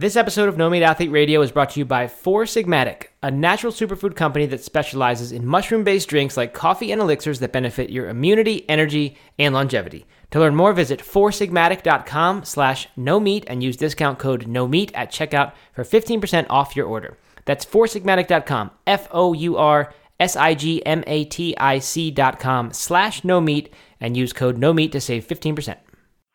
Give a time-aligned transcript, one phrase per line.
[0.00, 3.30] This episode of No Meat Athlete Radio is brought to you by Four Sigmatic, a
[3.30, 7.90] natural superfood company that specializes in mushroom based drinks like coffee and elixirs that benefit
[7.90, 10.06] your immunity, energy, and longevity.
[10.30, 15.12] To learn more, visit foursigmatic.com slash no meat and use discount code no meat at
[15.12, 17.18] checkout for 15% off your order.
[17.44, 23.22] That's foursigmatic.com, F O U R S I G M A T I C.com slash
[23.22, 23.70] no meat
[24.00, 25.76] and use code no meat to save 15%.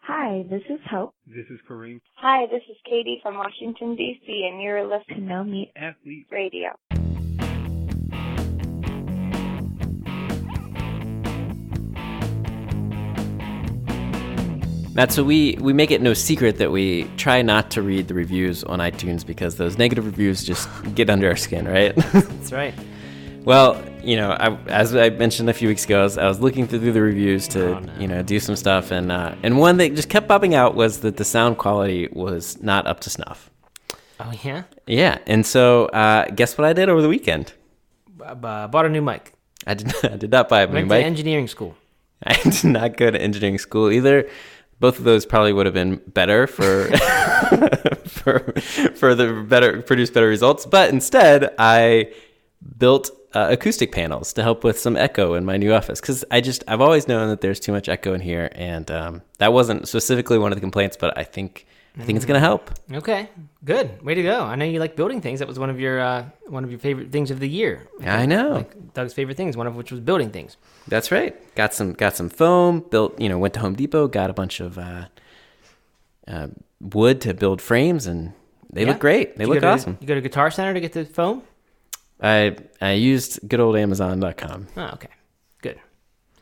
[0.02, 1.14] Hi, this is Hope.
[1.28, 2.00] This is Kareem.
[2.14, 6.26] Hi, this is Katie from Washington, D.C., and you're listening to No Meat Athlete.
[6.32, 6.70] Radio.
[14.96, 18.14] Matt, so we, we make it no secret that we try not to read the
[18.14, 21.94] reviews on iTunes because those negative reviews just get under our skin, right?
[22.14, 22.74] That's right.
[23.46, 26.40] Well, you know, I, as I mentioned a few weeks ago, I was, I was
[26.40, 27.94] looking through the reviews to, Oh, no.
[28.00, 31.00] you know, do some stuff, and uh, and one that just kept popping out was
[31.02, 33.50] that the sound quality was not up to snuff.
[34.20, 34.64] Oh, yeah?
[34.88, 37.54] Yeah, and so uh, guess what I did over the weekend?
[38.18, 39.34] B- b- bought a new mic.
[39.68, 41.06] I did I did not buy a new Went to mic.
[41.06, 41.76] engineering school.
[42.26, 44.30] I did not go to engineering school either.
[44.80, 46.86] Both of those probably would have been better for
[48.08, 48.40] for
[48.96, 50.66] for the better produce better results.
[50.66, 52.12] But instead, I
[52.78, 56.40] built uh, acoustic panels to help with some echo in my new office because I
[56.42, 59.88] just I've always known that there's too much echo in here, and um, that wasn't
[59.88, 60.96] specifically one of the complaints.
[60.98, 61.66] But I think
[62.00, 62.72] I think it's gonna help.
[62.92, 63.30] Okay,
[63.64, 64.02] good.
[64.04, 64.42] Way to go.
[64.42, 65.40] I know you like building things.
[65.40, 67.88] That was one of your uh, one of your favorite things of the year.
[68.06, 68.52] I know.
[68.52, 70.58] Like Doug's favorite things, one of which was building things.
[70.88, 71.36] That's right.
[71.56, 72.86] Got some got some foam.
[72.90, 74.08] Built you know went to Home Depot.
[74.08, 75.06] Got a bunch of uh,
[76.28, 76.48] uh,
[76.80, 78.34] wood to build frames, and
[78.72, 79.38] they look great.
[79.38, 79.98] They look to- awesome.
[80.00, 81.44] You go to Guitar Center to get the foam?
[82.22, 85.10] I I used good old Amazon.com, Oh, okay.
[85.62, 85.80] Good.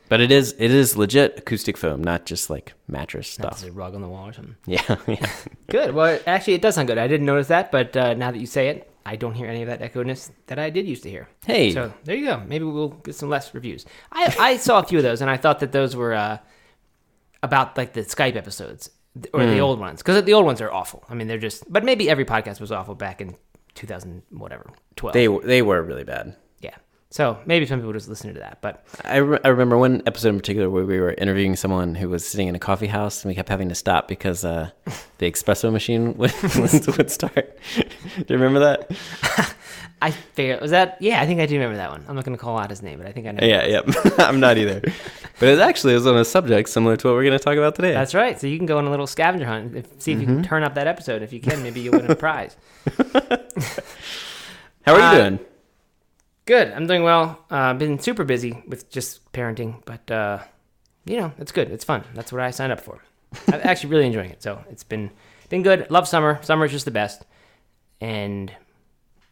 [0.10, 3.64] but it is it is legit acoustic foam, not just like mattress stuff.
[3.64, 4.56] a rug on the wall or something.
[4.68, 5.30] Yeah, yeah.
[5.70, 5.94] Good.
[5.96, 6.98] Well, actually, it does sound good.
[6.98, 9.62] I didn't notice that, but uh, now that you say it, I don't hear any
[9.64, 11.28] of that echo-ness that I did used to hear.
[11.46, 11.72] Hey.
[11.74, 12.42] So there you go.
[12.48, 13.86] Maybe we'll get some less reviews.
[14.12, 16.38] I, I saw a few of those, and I thought that those were uh,
[17.42, 18.90] about like the Skype episodes
[19.34, 19.50] or Hmm.
[19.50, 21.04] the old ones, because the old ones are awful.
[21.10, 21.72] I mean, they're just.
[21.72, 23.36] But maybe every podcast was awful back in
[23.76, 25.14] 2000 whatever 12.
[25.14, 26.36] They they were really bad.
[26.60, 26.76] yeah.
[27.10, 30.30] So maybe some people just listening to that, but I, re- I remember one episode
[30.30, 33.30] in particular where we were interviewing someone who was sitting in a coffee house and
[33.30, 34.72] we kept having to stop because uh,
[35.20, 36.34] the espresso machine would,
[36.98, 37.60] would start.
[37.76, 39.56] Do you remember that?
[40.04, 40.60] I fail.
[40.60, 40.98] Was that?
[41.00, 42.04] Yeah, I think I do remember that one.
[42.08, 43.46] I'm not going to call out his name, but I think I know.
[43.46, 43.82] Yeah, yeah.
[44.20, 44.82] I'm not either.
[45.40, 47.74] But it actually was on a subject similar to what we're going to talk about
[47.76, 47.92] today.
[47.92, 48.40] That's right.
[48.40, 50.36] So you can go on a little scavenger hunt, if, see if you Mm-hmm.
[50.36, 51.22] can turn up that episode.
[51.24, 52.56] If you can, maybe you'll win a prize.
[54.86, 55.40] How are you Uh, doing?
[56.46, 56.72] Good.
[56.72, 57.40] I'm doing well.
[57.50, 60.40] Uh, been super busy with just parenting, but uh,
[61.06, 61.72] you know, it's good.
[61.72, 62.04] It's fun.
[62.14, 63.02] That's what I signed up for.
[63.48, 64.44] I'm actually really enjoying it.
[64.44, 65.10] So it's been
[65.50, 65.90] been good.
[65.90, 66.40] Love summer.
[66.44, 67.24] Summer is just the best,
[68.02, 68.52] and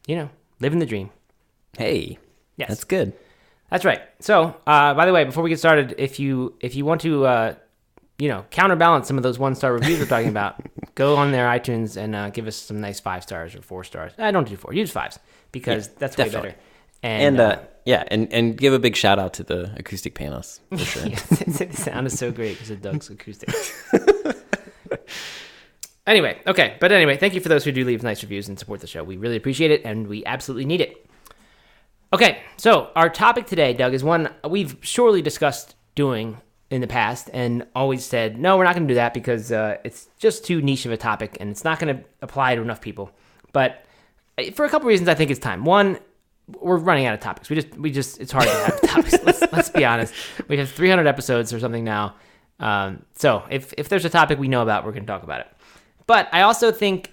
[0.08, 0.30] you know,
[0.62, 1.10] living the dream.
[1.78, 2.18] Hey,
[2.58, 3.14] Yes, that's good.
[3.70, 4.02] That's right.
[4.20, 7.26] So, uh, by the way, before we get started, if you if you want to,
[7.26, 7.56] uh,
[8.20, 10.62] you know, counterbalance some of those one star reviews we're talking about,
[10.96, 14.12] go on their iTunes and uh, give us some nice five stars or four stars.
[14.18, 14.74] I don't do four.
[14.74, 15.18] Use fives
[15.52, 16.50] because Yeah, that's way definitely.
[16.52, 16.62] better.
[17.04, 20.78] And uh, yeah, and, and give a big shout out to the acoustic panels for
[20.94, 21.04] sure.
[21.10, 23.50] the sound is so great because of Doug's acoustic.
[26.12, 28.82] Anyway, okay, but anyway, thank you for those who do leave nice reviews and support
[28.82, 29.04] the show.
[29.04, 31.06] We really appreciate it, and we absolutely need it.
[32.14, 36.38] Okay, so our topic today, Doug, is one we've surely discussed doing
[36.70, 39.78] in the past, and always said no, we're not going to do that because uh,
[39.84, 42.82] it's just too niche of a topic, and it's not going to apply to enough
[42.82, 43.12] people.
[43.54, 43.86] But
[44.38, 45.64] uh, for a couple of reasons, I think it's time.
[45.64, 46.00] One,
[46.48, 47.50] we're running out of topics.
[47.50, 49.24] We just we just it's hard to have topics.
[49.24, 50.14] Let's, let's be honest.
[50.50, 52.16] We have 300 episodes or something now.
[52.60, 55.42] Um, so if if there's a topic we know about, we're going to talk about
[55.42, 55.48] it.
[56.08, 57.12] But I also think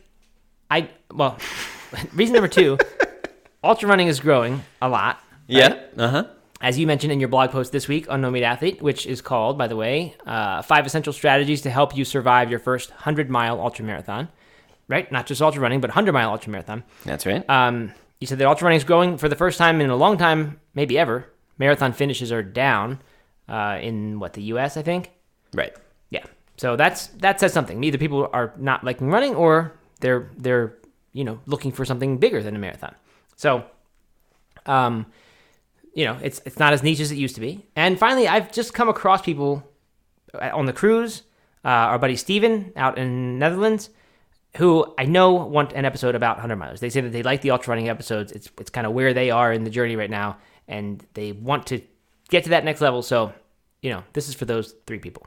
[0.70, 1.38] I well,
[2.14, 2.78] reason number two,
[3.64, 5.22] ultra running is growing a lot.
[5.46, 5.80] Yeah.
[5.96, 6.24] Uh huh.
[6.60, 9.20] As you mentioned in your blog post this week on No Meat Athlete, which is
[9.20, 13.30] called, by the way, uh, Five Essential Strategies to Help You Survive Your First 100
[13.30, 14.28] Mile Ultra Marathon.
[14.88, 15.10] Right?
[15.12, 16.82] Not just ultra running, but 100 mile ultra marathon.
[17.04, 17.48] That's right.
[17.50, 20.16] Um, you said that ultra running is growing for the first time in a long
[20.16, 21.26] time, maybe ever.
[21.58, 22.98] Marathon finishes are down
[23.50, 24.78] uh, in what the U.S.
[24.78, 25.10] I think.
[25.52, 25.74] right.
[26.58, 27.82] So that's that says something.
[27.84, 30.76] Either people are not liking running, or they're they're
[31.12, 32.94] you know looking for something bigger than a marathon.
[33.36, 33.64] So,
[34.66, 35.06] um,
[35.94, 37.64] you know, it's it's not as niche as it used to be.
[37.76, 39.62] And finally, I've just come across people
[40.34, 41.22] uh, on the cruise.
[41.64, 43.90] Uh, our buddy Steven out in Netherlands,
[44.56, 46.80] who I know want an episode about 100 milers.
[46.80, 48.32] They say that they like the ultra running episodes.
[48.32, 51.68] It's it's kind of where they are in the journey right now, and they want
[51.68, 51.80] to
[52.30, 53.02] get to that next level.
[53.02, 53.32] So,
[53.80, 55.24] you know, this is for those three people.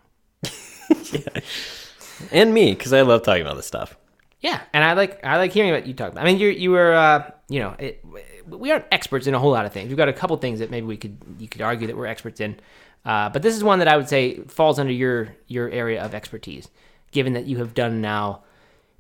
[2.32, 3.98] And me, because I love talking about this stuff.
[4.42, 6.24] Yeah, and I like I like hearing what you talk about.
[6.24, 8.04] I mean, you you were uh, you know it,
[8.48, 9.88] we aren't experts in a whole lot of things.
[9.90, 12.40] We've got a couple things that maybe we could you could argue that we're experts
[12.40, 12.60] in,
[13.06, 16.14] uh, but this is one that I would say falls under your your area of
[16.14, 16.70] expertise,
[17.12, 18.44] given that you have done now,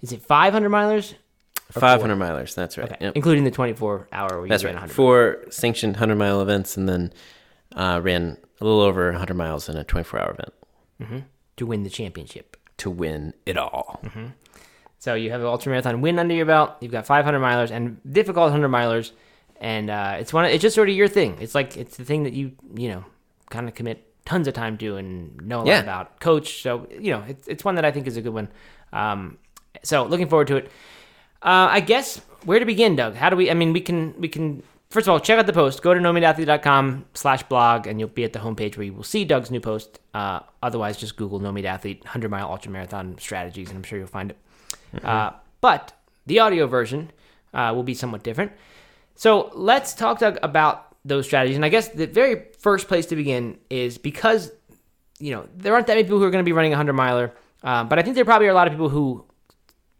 [0.01, 1.13] is it 500 milers?
[1.75, 2.53] Or 500 milers.
[2.53, 2.91] That's right.
[2.91, 3.13] Okay, Yep.
[3.15, 4.81] including the 24 hour where you That's ran right.
[4.81, 4.93] 100.
[4.93, 7.13] Four sanctioned 100 mile events, and then
[7.75, 11.23] uh, ran a little over 100 miles in a 24 hour event
[11.61, 12.57] to win the championship.
[12.77, 13.99] to win it all.
[14.03, 14.25] Mm-hmm.
[14.97, 16.71] So you have an ultra marathon win under your belt.
[16.81, 19.11] You've got 500 milers and difficult 100 milers,
[19.59, 20.45] and uh, it's one.
[20.45, 21.37] It's just sort of your thing.
[21.39, 23.05] It's like it's the thing that you you know
[23.51, 26.19] kind of commit tons of time to and know a lot about.
[26.19, 28.49] Coach, so you know it's it's one that I think is a good one.
[28.91, 29.37] Um,
[29.83, 30.65] so looking forward to it.
[31.43, 33.13] Uh, I guess where to begin, Doug?
[33.15, 33.51] How do we?
[33.51, 35.81] I mean, we can we can first of all check out the post.
[35.81, 39.25] Go to nomeatathlete.com slash blog, and you'll be at the homepage where you will see
[39.25, 39.99] Doug's new post.
[40.13, 43.97] Uh, otherwise, just Google No Meat Athlete 100 mile ultra marathon strategies, and I'm sure
[43.97, 44.37] you'll find it.
[45.03, 45.93] Uh, but
[46.25, 47.11] the audio version
[47.53, 48.51] uh, will be somewhat different.
[49.15, 51.55] So let's talk, Doug, about those strategies.
[51.55, 54.51] And I guess the very first place to begin is because
[55.19, 56.93] you know there aren't that many people who are going to be running a 100
[56.93, 57.33] miler,
[57.63, 59.25] um, but I think there probably are a lot of people who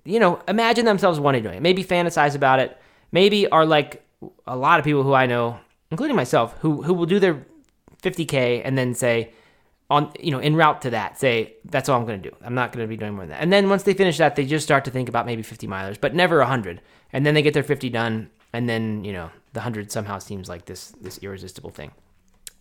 [0.04, 1.62] you know, imagine themselves wanting to do it.
[1.62, 2.78] Maybe fantasize about it.
[3.12, 4.04] Maybe are like
[4.48, 5.60] a lot of people who I know,
[5.90, 7.46] including myself, who who will do their
[8.04, 9.32] 50k and then say,
[9.90, 12.36] on you know, en route to that, say that's all I'm going to do.
[12.44, 13.42] I'm not going to be doing more than that.
[13.42, 16.00] And then once they finish that, they just start to think about maybe 50 milers,
[16.00, 16.82] but never 100.
[17.14, 20.48] And then they get their 50 done, and then you know, the 100 somehow seems
[20.50, 21.92] like this this irresistible thing.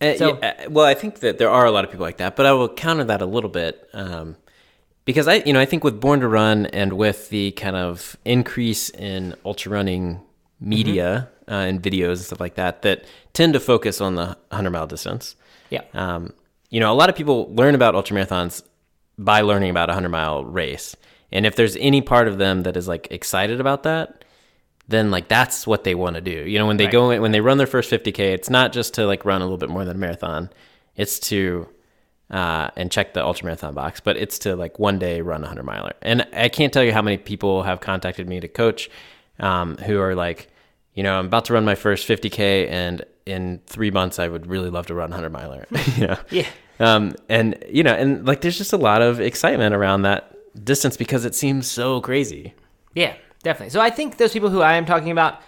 [0.00, 2.16] Uh, So- yeah, uh, well, I think that there are a lot of people like
[2.18, 4.36] that, but I will counter that a little bit um,
[5.04, 8.16] because I, you know, I think with Born to Run and with the kind of
[8.24, 10.20] increase in ultra running
[10.60, 14.70] media uh, and videos and stuff like that, that tend to focus on the 100
[14.70, 15.36] mile distance.
[15.70, 15.82] Yeah.
[15.94, 16.32] Um,
[16.68, 18.62] you know, a lot of people learn about ultra marathons
[19.18, 20.96] by learning about a 100 mile race,
[21.32, 24.24] and if there's any part of them that is like excited about that,
[24.88, 26.30] then like that's what they want to do.
[26.48, 26.92] You know, when they Right.
[26.92, 29.44] go in, when they run their first 50k, it's not just to like run a
[29.44, 30.50] little bit more than a marathon.
[30.96, 31.68] It's to
[32.30, 35.48] uh, and check the ultra marathon box, but it's to like one day run a
[35.48, 35.92] hundred miler.
[36.02, 38.88] And I can't tell you how many people have contacted me to coach,
[39.40, 40.48] um, who are like,
[40.94, 44.46] you know, I'm about to run my first 50k, and in three months I would
[44.46, 45.66] really love to run a hundred miler.
[45.96, 46.46] you know, Yeah.
[46.78, 50.96] um, and you know, and like there's just a lot of excitement around that distance
[50.96, 52.54] because it seems so crazy.
[52.94, 53.70] Yeah, definitely.
[53.70, 55.40] So I think those people who I am talking about,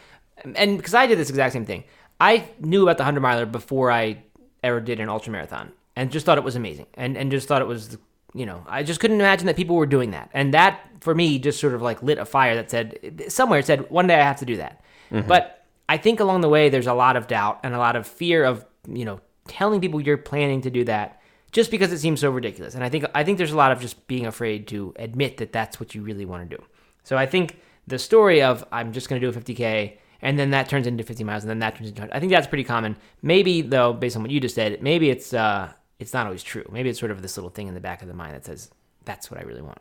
[0.55, 1.85] and because I did this exact same thing,
[2.21, 4.19] I knew about the hundred miler before I
[4.63, 7.63] ever did an ultra marathon, and just thought it was amazing, and and just thought
[7.63, 7.99] it was,
[8.35, 11.39] you know, I just couldn't imagine that people were doing that, and that for me
[11.39, 14.25] just sort of like lit a fire that said somewhere it said one day I
[14.25, 14.83] have to do that,
[15.27, 18.07] but I think along the way there's a lot of doubt and a lot of
[18.07, 21.21] fear of you know telling people you're planning to do that
[21.53, 22.75] just because it seems so ridiculous.
[22.75, 25.53] And I think I think there's a lot of just being afraid to admit that
[25.53, 26.63] that's what you really want to do.
[27.05, 30.51] So I think the story of I'm just going to do a 50k and then
[30.53, 32.97] that turns into 50 miles and then that turns into I think that's pretty common.
[33.21, 36.65] Maybe though, based on what you just said, maybe it's uh it's not always true.
[36.71, 38.71] Maybe it's sort of this little thing in the back of the mind that says
[39.05, 39.79] that's what I really want.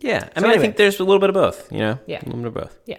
[0.00, 1.70] Yeah, I So mean, I think there's a little bit of both.
[1.70, 2.20] You know, Yeah.
[2.22, 2.78] a little bit of both.
[2.86, 2.98] Yeah.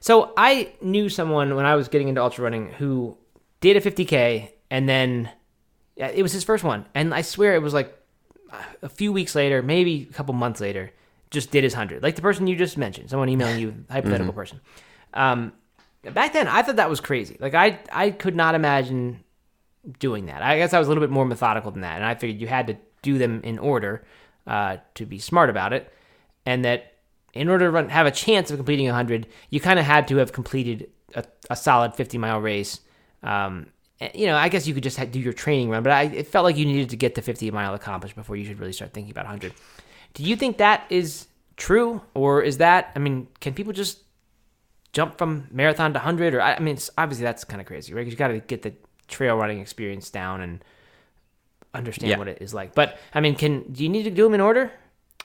[0.00, 3.16] So I knew someone when I was getting into ultra running who
[3.60, 5.30] did a 50k and then
[5.96, 7.96] it was his first one, and I swear it was like
[8.82, 10.92] a few weeks later, maybe a couple months later,
[11.30, 14.60] just did his hundred, like the person you just mentioned, someone emailing you, hypothetical person.
[15.14, 15.52] Um,
[16.02, 17.36] back then, I thought that was crazy.
[17.40, 19.23] Like I, I could not imagine
[19.98, 20.42] doing that.
[20.42, 22.46] I guess I was a little bit more methodical than that, and I figured you
[22.46, 24.04] had to do them in order
[24.46, 25.92] uh, to be smart about it,
[26.46, 26.94] and that
[27.34, 30.16] in order to run, have a chance of completing 100, you kind of had to
[30.16, 32.80] have completed a, a solid 50 mile race.
[33.22, 33.66] Um,
[34.00, 36.28] and, you know, I guess you could just do your training run, but I, it
[36.28, 38.92] felt like you needed to get the 50 mile accomplished before you should really start
[38.92, 39.52] thinking about 100.
[40.14, 41.26] Do you think that is
[41.56, 42.92] true, or is that?
[42.94, 43.98] I mean, can people just
[44.92, 46.34] jump from marathon to 100?
[46.34, 48.00] Or I, I mean, obviously that's kind of crazy, right?
[48.00, 48.74] Because you got to get the
[49.08, 50.64] trail running experience down and
[51.72, 52.18] understand Yeah.
[52.18, 52.74] what it is like.
[52.74, 54.70] But I mean, can do you need to do them in order?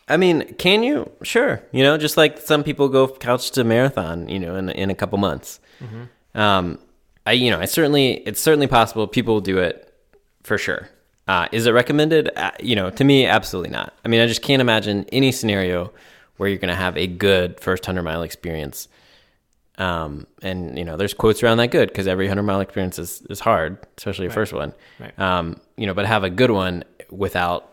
[0.07, 1.11] I mean, can you?
[1.21, 1.61] Sure.
[1.71, 4.95] You know, just like some people go couch to marathon, you know, in in a
[4.95, 5.59] couple months.
[6.35, 6.79] Um,
[7.25, 9.93] I, you know, I certainly, it's certainly possible people will do it
[10.43, 10.89] for sure.
[11.27, 12.29] Uh, is it recommended?
[12.35, 13.93] Uh, you know, to me, absolutely not.
[14.03, 15.91] I mean, I just can't imagine any scenario
[16.37, 18.87] where you're going to have a good first hundred mile experience.
[19.79, 23.21] Um, and you know, there's quotes around that good because every hundred mile experience is,
[23.29, 24.73] is hard, especially a first one.
[24.99, 25.17] Right.
[25.17, 27.65] Um, you know, but have a good one without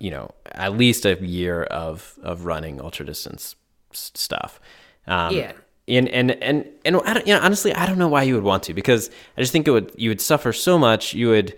[0.00, 3.56] you know, at least a year of of running ultra distance
[3.92, 4.60] s- stuff.
[5.06, 5.52] Um, Yeah.
[5.88, 8.44] And and and and I don't, you know, honestly, I don't know why you would
[8.44, 11.14] want to because I just think it would you would suffer so much.
[11.14, 11.56] You would,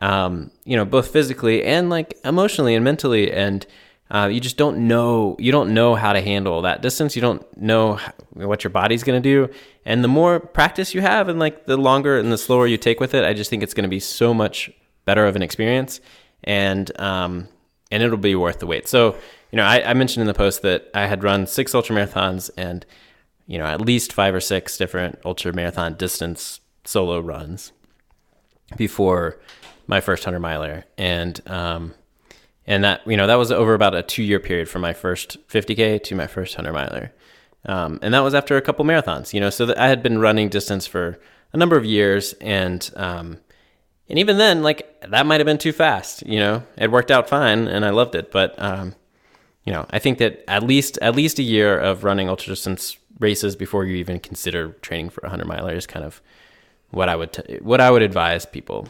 [0.00, 3.66] um, you know, both physically and like emotionally and mentally, and
[4.14, 7.16] uh, you just don't know you don't know how to handle that distance.
[7.16, 7.98] You don't know
[8.32, 9.52] what your body's going to do.
[9.84, 13.00] And the more practice you have, and like the longer and the slower you take
[13.00, 14.70] with it, I just think it's going to be so much
[15.04, 16.00] better of an experience,
[16.44, 17.48] and um,
[17.90, 18.86] and it'll be worth the wait.
[18.86, 19.16] So
[19.50, 22.50] you know, I, I mentioned in the post that I had run six ultra marathons
[22.56, 22.86] and
[23.48, 27.72] you know at least five or six different ultra marathon distance solo runs
[28.76, 29.40] before
[29.88, 31.94] my first hundred miler, and um,
[32.66, 35.36] and that you know that was over about a two year period from my first
[35.48, 37.12] 50k to my first hundred miler,
[37.66, 39.32] um, and that was after a couple marathons.
[39.32, 41.18] You know, so I had been running distance for
[41.52, 43.38] a number of years, and um,
[44.08, 46.26] and even then, like that might have been too fast.
[46.26, 48.94] You know, it worked out fine, and I loved it, but um,
[49.64, 52.96] you know, I think that at least at least a year of running ultra distance
[53.18, 56.20] races before you even consider training for a hundred miler is kind of
[56.90, 58.88] what I would t- what I would advise people.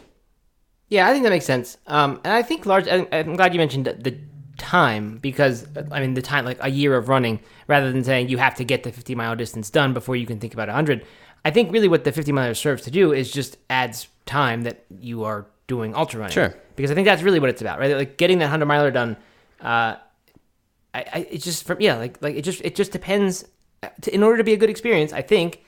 [0.88, 1.76] Yeah, I think that makes sense.
[1.87, 2.87] Um, and I think large.
[2.88, 4.19] I'm glad you mentioned the-
[4.57, 8.38] time because I mean the time like a year of running rather than saying you
[8.38, 11.05] have to get the 50 mile distance done before you can think about 100.
[11.45, 14.85] I think really what the 50 miler serves to do is just adds time that
[15.00, 16.33] you are doing ultra running.
[16.35, 16.55] Sure.
[16.76, 17.97] Because I think that's really what it's about, right?
[17.97, 19.17] Like getting that 100 miler done.
[19.61, 19.97] Uh,
[20.95, 23.45] I, I it's just from yeah like like it just it just depends.
[23.83, 25.64] uh, To, in order to be a good experience, I think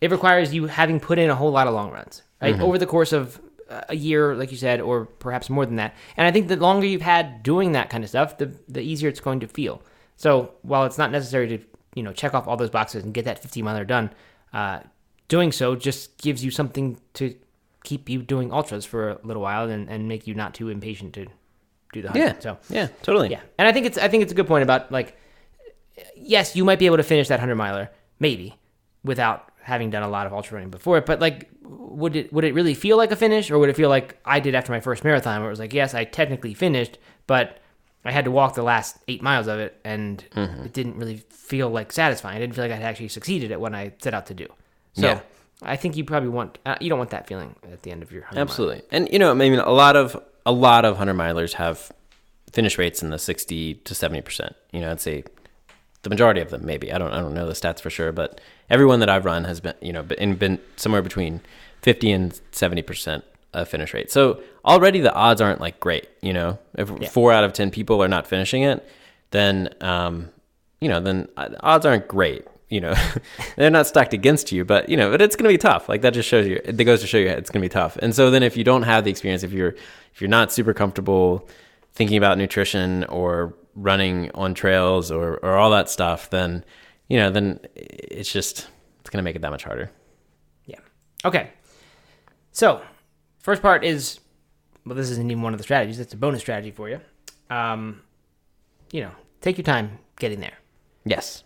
[0.00, 2.58] it requires you having put in a whole lot of long runs, right?
[2.60, 3.40] Over the course of
[3.88, 5.94] a year, like you said, or perhaps more than that.
[6.16, 9.08] And I think the longer you've had doing that kind of stuff, the the easier
[9.08, 9.82] it's going to feel.
[10.16, 11.58] So while it's not necessary to
[11.94, 14.10] you know check off all those boxes and get that 50 miler done,
[14.52, 14.80] uh,
[15.28, 17.34] doing so just gives you something to
[17.84, 21.14] keep you doing ultras for a little while and, and make you not too impatient
[21.14, 21.26] to
[21.92, 22.18] do the 100.
[22.34, 22.40] Yeah.
[22.40, 23.30] So Yeah, totally.
[23.30, 25.16] yeah, and I think it's I think it's a good point about like,
[26.16, 28.56] yes, you might be able to finish that hundred miler maybe
[29.02, 32.44] without having done a lot of ultra running before it, but like, would it would
[32.44, 34.80] it really feel like a finish, or would it feel like I did after my
[34.80, 37.58] first marathon, where it was like, yes, I technically finished, but
[38.04, 41.68] I had to walk the last eight miles of it, and it didn't really feel
[41.68, 42.36] like satisfying.
[42.36, 44.46] I didn't feel like I had actually succeeded at what I set out to do.
[44.94, 45.06] So.
[45.06, 45.20] Yeah.
[45.62, 48.10] I think you probably want uh, you don't want that feeling at the end of
[48.10, 48.42] your 100 mile.
[48.42, 48.82] Absolutely.
[48.90, 51.92] And you know, I mean a lot of a lot of hundred milers have
[52.52, 54.56] finish rates in the sixty to seventy percent.
[54.72, 55.24] You know, I'd say
[56.02, 56.92] the majority of them maybe.
[56.92, 59.60] I don't I don't know the stats for sure, but everyone that I've run has
[59.60, 61.40] been you know been, been somewhere between
[61.82, 64.10] fifty and seventy percent of finish rate.
[64.10, 66.08] So already the odds aren't like great.
[66.22, 68.88] You know, if four out of ten people are not finishing it,
[69.30, 70.30] then um,
[70.80, 72.46] you know, then uh, odds aren't great.
[72.68, 72.94] You know,
[73.56, 75.88] they're not stacked against you, but you know, but it's going to be tough.
[75.88, 77.96] Like that just shows you, it goes to show you it's going to be tough.
[77.96, 79.74] And so then if you don't have the experience, if you're,
[80.12, 81.48] if you're not super comfortable
[81.92, 86.64] thinking about nutrition or running on trails or, or all that stuff, then,
[87.10, 88.68] you know, then it's just,
[89.00, 89.90] it's going to make it that much harder.
[90.64, 90.78] Yeah.
[91.24, 91.50] Okay.
[92.52, 92.80] So,
[93.40, 94.20] first part is
[94.86, 95.98] well, this isn't even one of the strategies.
[96.00, 97.00] It's a bonus strategy for you.
[97.50, 98.02] Um,
[98.92, 100.56] you know, take your time getting there.
[101.04, 101.42] Yes.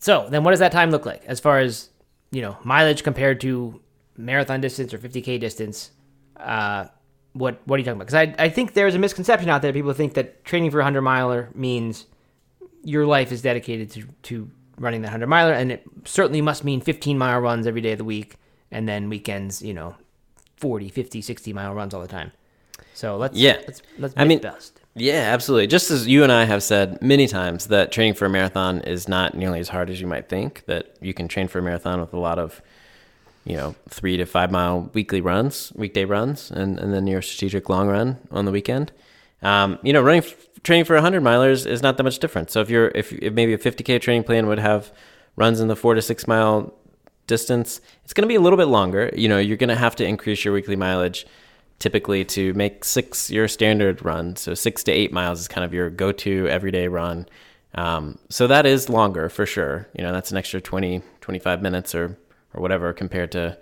[0.00, 1.90] So, then what does that time look like as far as,
[2.30, 3.80] you know, mileage compared to
[4.16, 5.90] marathon distance or 50K distance?
[6.36, 6.86] Uh,
[7.32, 8.06] what, what are you talking about?
[8.06, 9.72] Because I, I think there's a misconception out there.
[9.72, 12.06] People think that training for a 100 miler means
[12.86, 16.80] your life is dedicated to, to running that 100 miler, and it certainly must mean
[16.80, 18.36] 15 mile runs every day of the week,
[18.70, 19.96] and then weekends, you know,
[20.58, 22.30] 40, 50, 60 mile runs all the time.
[22.94, 23.56] So let's Yeah.
[23.66, 24.80] let's let's I mean- best.
[24.98, 25.66] Yeah, absolutely.
[25.66, 29.08] Just as you and I have said many times that training for a marathon is
[29.08, 32.00] not nearly as hard as you might think, that you can train for a marathon
[32.00, 32.62] with a lot of,
[33.44, 37.68] you know, three to five mile weekly runs, weekday runs, and, and then your strategic
[37.68, 38.90] long run on the weekend.
[39.42, 40.24] Um, you know, running,
[40.66, 42.50] training for a hundred milers is not that much different.
[42.50, 44.92] So if you're, if, if maybe a 50K training plan would have
[45.36, 46.74] runs in the four to six mile
[47.26, 49.10] distance, it's going to be a little bit longer.
[49.16, 51.26] You know, you're going to have to increase your weekly mileage
[51.78, 54.34] typically to make six your standard run.
[54.36, 57.28] So six to eight miles is kind of your go-to everyday run.
[57.74, 59.86] Um, so that is longer for sure.
[59.94, 62.18] You know, that's an extra 20, 25 minutes or,
[62.54, 63.58] or whatever compared to,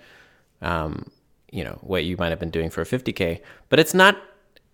[0.63, 1.11] um,
[1.51, 4.17] you know, what you might have been doing for a 50K, but it's not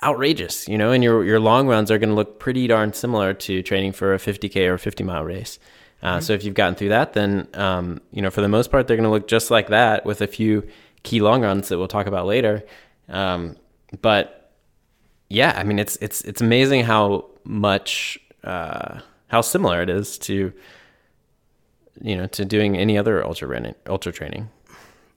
[0.02, 3.34] outrageous, you know, and your, your long runs are going to look pretty darn similar
[3.34, 5.58] to training for a 50K or 50 mile race.
[6.02, 8.86] Uh, So if you've gotten through that, then, um, you know, for the most part,
[8.86, 10.66] they're going to look just like that with a few
[11.02, 12.64] key long runs that we'll talk about later.
[13.08, 13.56] Um,
[14.00, 14.52] but
[15.28, 20.52] yeah, I mean, it's, it's, it's amazing how much, uh, how similar it is to,
[22.00, 24.48] you know, to doing any other ultra running, ultra training.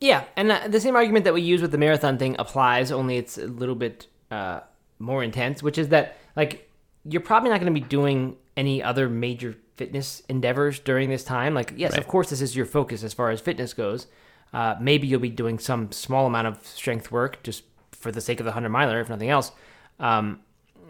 [0.02, 3.16] Yeah, and uh, the same argument that we use with the marathon thing applies, only
[3.16, 4.60] it's a little bit uh,
[5.04, 6.70] more intense, which is that like
[7.06, 11.54] you're probably not going to be doing any other major fitness endeavors during this time.
[11.54, 14.08] Like, yes, of course, this is your focus as far as fitness goes.
[14.54, 18.40] Uh, maybe you'll be doing some small amount of strength work just for the sake
[18.40, 19.52] of the hundred miler, if nothing else.
[20.00, 20.40] Um,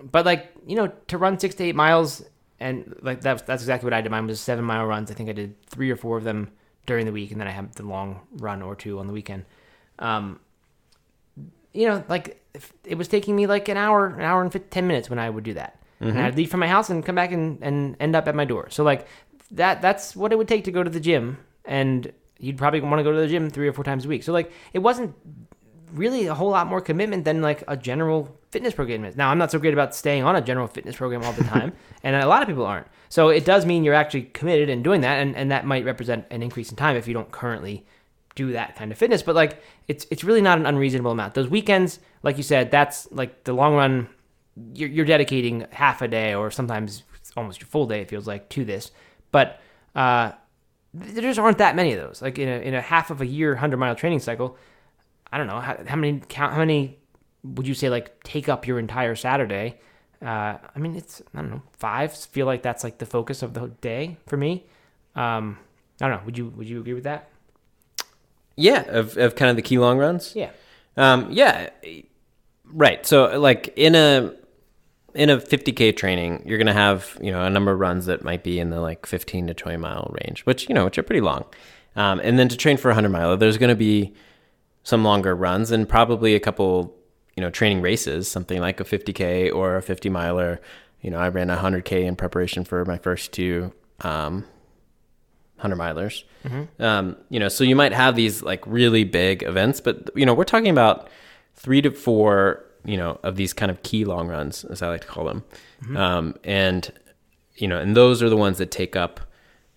[0.03, 2.23] but like you know, to run six to eight miles,
[2.59, 4.11] and like that's that's exactly what I did.
[4.11, 5.09] Mine was seven mile runs.
[5.09, 6.51] I think I did three or four of them
[6.85, 9.45] during the week, and then I had the long run or two on the weekend.
[9.99, 10.39] Um,
[11.73, 14.69] you know, like if- it was taking me like an hour, an hour and 50,
[14.69, 15.79] 10 minutes when I would do that.
[15.99, 16.19] And mm-hmm.
[16.19, 18.69] I'd leave from my house and come back and, and end up at my door.
[18.69, 19.07] So like
[19.51, 22.99] that that's what it would take to go to the gym and you'd probably want
[22.99, 24.23] to go to the gym three or four times a week.
[24.23, 25.15] So like it wasn't
[25.93, 29.15] really a whole lot more commitment than like a general fitness program is.
[29.15, 31.73] Now I'm not so great about staying on a general fitness program all the time,
[32.03, 32.87] and a lot of people aren't.
[33.09, 36.25] So it does mean you're actually committed and doing that, and, and that might represent
[36.31, 37.85] an increase in time if you don't currently
[38.35, 39.23] do that kind of fitness.
[39.23, 41.33] But like it's it's really not an unreasonable amount.
[41.33, 44.09] Those weekends, like you said, that's like the long run.
[44.75, 47.03] You're, you're dedicating half a day or sometimes
[47.35, 48.01] almost your full day.
[48.01, 48.91] It feels like to this,
[49.31, 49.59] but
[49.95, 50.33] uh,
[50.93, 52.21] there just aren't that many of those.
[52.21, 54.57] Like in a in a half of a year, hundred mile training cycle,
[55.31, 56.99] I don't know how, how many count how many
[57.43, 59.79] would you say like take up your entire Saturday?
[60.21, 62.13] Uh, I mean, it's I don't know five.
[62.13, 64.65] Feel like that's like the focus of the day for me.
[65.15, 65.57] Um,
[66.01, 66.25] I don't know.
[66.25, 67.29] Would you would you agree with that?
[68.55, 70.35] Yeah, of, of kind of the key long runs.
[70.35, 70.51] Yeah.
[70.95, 71.69] Um, yeah,
[72.65, 73.05] right.
[73.05, 74.33] So like in a
[75.15, 78.43] in a 50k training, you're gonna have you know a number of runs that might
[78.43, 81.21] be in the like 15 to 20 mile range, which you know which are pretty
[81.21, 81.45] long.
[81.95, 84.13] Um, and then to train for a 100 mile, there's gonna be
[84.83, 86.95] some longer runs and probably a couple
[87.35, 90.61] you know training races, something like a 50k or a 50 miler.
[91.01, 94.45] You know, I ran a 100k in preparation for my first two um,
[95.57, 96.23] 100 milers.
[96.81, 100.33] Um, you know, so you might have these like really big events, but you know,
[100.33, 101.09] we're talking about
[101.55, 105.01] three to four, you know, of these kind of key long runs, as I like
[105.01, 105.43] to call them.
[105.97, 106.91] Um, and
[107.55, 109.19] you know, and those are the ones that take up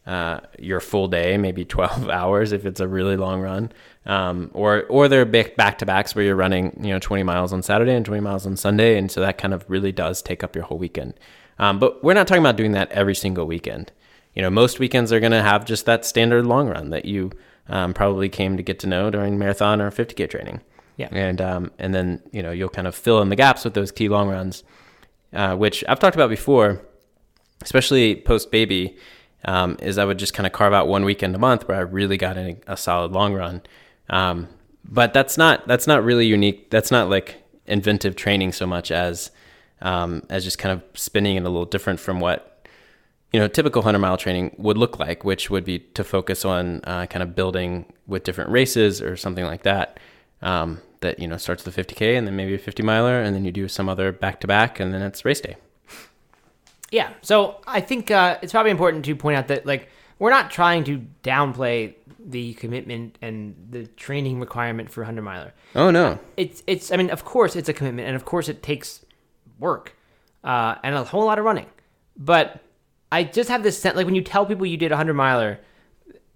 [0.07, 3.71] uh, your full day, maybe 12 hours if it's a really long run.
[4.07, 7.63] Um, or or they're back to backs where you're running, you know, 20 miles on
[7.63, 10.55] Saturday and 20 miles on Sunday, and so that kind of really does take up
[10.55, 11.15] your whole weekend.
[11.59, 13.91] Um, but we're not talking about doing that every single weekend.
[14.37, 17.33] You know, most weekends are going to have just that standard long run that you
[17.69, 20.61] um, probably came to get to know during marathon or 50k training.
[20.97, 21.09] Yeah.
[21.11, 23.91] And um, and then you know you'll kind of fill in the gaps with those
[23.91, 24.63] key long runs,
[25.33, 26.81] uh, which I've talked about before,
[27.63, 28.97] especially post baby.
[29.45, 31.81] Um, is I would just kind of carve out one weekend a month where I
[31.81, 33.63] really got in a, a solid long run.
[34.11, 34.49] Um,
[34.85, 36.71] but that's not that's not really unique.
[36.71, 39.31] That's not like inventive training so much as
[39.83, 42.56] um, as just kind of spinning it a little different from what
[43.37, 46.81] you know typical 100 mile training would look like, which would be to focus on
[46.85, 50.01] uh, kind of building with different races or something like that.
[50.41, 53.37] Um, that you know starts with the 50k and then maybe a 50 miler and
[53.37, 55.57] then you do some other back to back and then it's race day.
[56.91, 57.13] Yeah.
[57.21, 60.85] So I think uh, it's probably important to point out that like we're not trying
[60.85, 65.53] to downplay the commitment and the training requirement for 100 miler.
[65.75, 68.63] Oh no, It's it's I mean of course it's a commitment and of course it
[68.63, 69.05] takes
[69.59, 69.95] work
[70.43, 71.67] uh, and a whole lot of running.
[72.17, 72.63] But
[73.13, 75.61] I just have this sense like when you tell people you did a 100 miler,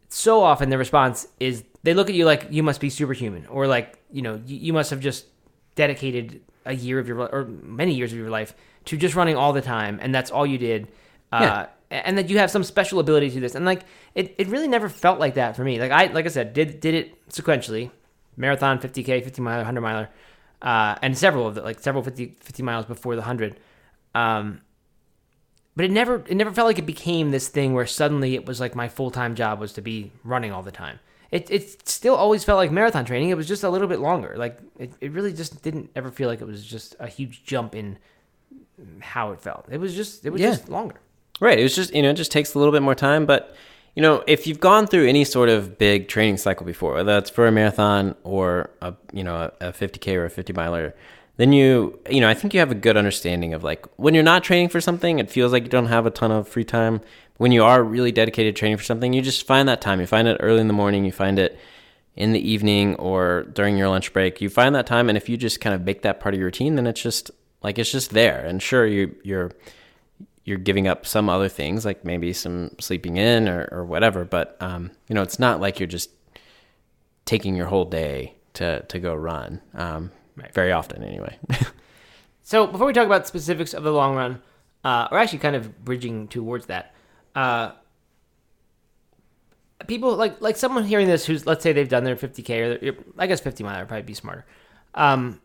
[0.09, 3.67] so often the response is they look at you like you must be superhuman or
[3.67, 5.27] like you know you, you must have just
[5.77, 8.55] dedicated a year of your or many years of your life
[8.85, 10.89] to just running all the time and that's all you did.
[11.33, 11.67] Uh, Yeah.
[11.91, 13.55] and that you have some special ability to this.
[13.55, 13.83] And like
[14.15, 15.79] it, it really never felt like that for me.
[15.81, 17.91] Like i like i said did did it sequentially
[18.37, 20.09] marathon 50k 50 miler 100 miler
[20.63, 23.59] uh, and several of the like several 50, 50 miles before the 100
[24.15, 24.61] um,
[25.77, 28.61] but it never it never felt like it became this thing where suddenly it was
[28.61, 30.99] like my full-time job was to be running all the time
[31.31, 34.35] it, it still always felt like marathon training it was just a little bit longer
[34.37, 37.75] like it, it really just didn't ever feel like it was just a huge jump
[37.75, 37.99] in
[39.01, 40.51] how it felt it was just it was Yeah.
[40.51, 40.97] just longer
[41.43, 41.59] Right.
[41.59, 43.25] It was just, you know, it just takes a little bit more time.
[43.25, 43.57] But,
[43.97, 47.31] you know, if you've gone through any sort of big training cycle before, whether that's
[47.31, 50.95] for a marathon or a, you know, a, a 50K or a 50 miler,
[51.41, 54.23] then you, you know, I think you have a good understanding of like when you're
[54.23, 57.01] not training for something, it feels like you don't have a ton of free time.
[57.39, 60.01] When you are really dedicated training for something, you just find that time.
[60.01, 61.59] You find it early in the morning, you find it
[62.15, 64.43] in the evening or during your lunch break.
[64.43, 65.09] You find that time.
[65.09, 67.31] And if you just kind of make that part of your routine, then it's just
[67.63, 68.45] like, it's just there.
[68.45, 69.51] And sure, you, you're,
[70.45, 74.57] you're giving up some other things like maybe some sleeping in or, or whatever but
[74.61, 76.11] um, you know it's not like you're just
[77.25, 80.55] taking your whole day to, to go run um, Right.
[80.55, 81.39] very often anyway
[82.43, 84.43] So before we talk about specifics of the long run,
[84.83, 86.93] uh, or actually kind of bridging towards that,
[87.37, 87.71] uh,
[89.87, 92.95] people like like someone hearing this who's let's say they've done their 50k or their,
[93.19, 94.47] I guess 50 mile would probably be smarter.
[94.95, 95.41] Um,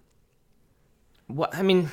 [1.28, 1.92] what I mean,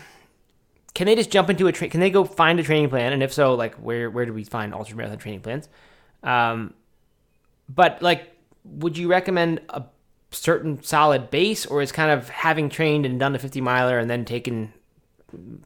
[0.95, 1.91] can they just jump into a train?
[1.91, 3.13] Can they go find a training plan?
[3.13, 5.69] And if so, like where where do we find ultra marathon training plans?
[6.23, 6.73] Um,
[7.69, 8.35] but like,
[8.65, 9.83] would you recommend a
[10.33, 14.11] certain solid base, or is kind of having trained and done a 50 miler and
[14.11, 14.73] then taken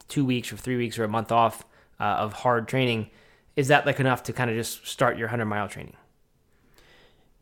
[0.09, 1.65] two weeks or three weeks or a month off
[1.99, 3.11] uh, of hard training,
[3.57, 5.97] is that like enough to kind of just start your 100 mile training?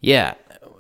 [0.01, 0.35] Yeah,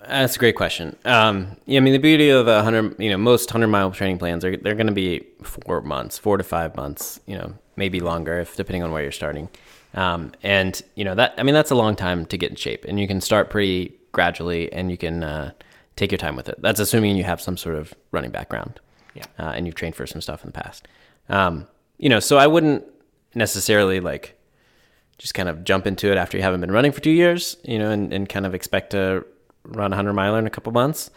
[0.07, 0.97] that's a great question.
[1.05, 4.19] Um, yeah, I mean the beauty of a hundred, you know, most hundred mile training
[4.19, 8.01] plans are they're going to be four months, four to five months, you know, maybe
[8.01, 9.49] longer if depending on where you're starting.
[9.95, 12.85] Um, and you know that I mean that's a long time to get in shape,
[12.85, 15.53] and you can start pretty gradually, and you can uh,
[15.97, 16.57] take your time with it.
[16.61, 18.81] That's assuming you have some sort of running background,
[19.15, 19.25] Yeah.
[19.39, 20.87] uh, and you've trained for some stuff in the past.
[21.29, 21.67] Um,
[21.99, 22.85] you know, so I wouldn't
[23.35, 24.39] necessarily like
[25.19, 27.79] just kind of jump into it after you haven't been running for two years, you
[27.79, 29.25] know, and, and kind of expect to
[29.65, 31.11] run a hundred miler in a couple months.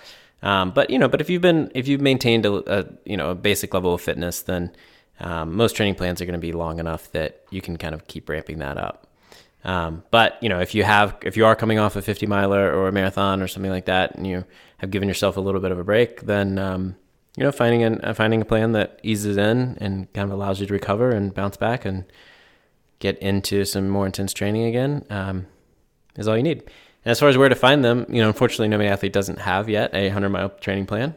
[0.44, 3.32] Um, but you know, but if you've been if you've maintained a, a you know
[3.32, 4.72] a basic level of fitness, then
[5.20, 8.06] um, most training plans are going to be long enough that you can kind of
[8.08, 9.07] keep ramping that up.
[9.68, 12.74] Um, but you know, if you have if you are coming off a 50 miler
[12.74, 14.46] or a marathon or something like that, and you
[14.78, 16.96] have given yourself a little bit of a break, then um,
[17.36, 20.62] you know finding an, uh, finding a plan that eases in and kind of allows
[20.62, 22.06] you to recover and bounce back and
[23.00, 25.46] get into some more intense training again um,
[26.16, 26.64] is all you need.
[27.04, 29.70] And as far as where to find them, you know, unfortunately, No Athlete doesn't have
[29.70, 31.14] yet a 100 mile training plan.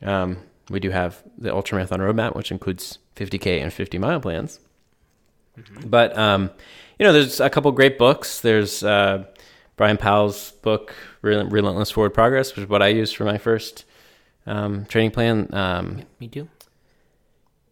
[0.00, 0.38] Um,
[0.70, 4.60] we do have the ultramarathon roadmap, which includes 50k and 50 mile plans.
[5.84, 6.50] But um,
[6.98, 8.40] you know, there's a couple great books.
[8.40, 9.24] There's uh,
[9.76, 13.84] Bryon Powell's book, Rel- Relentless Forward Progress, which is what I used for my first
[14.46, 15.48] um, training plan.
[15.52, 16.48] Um, Me too.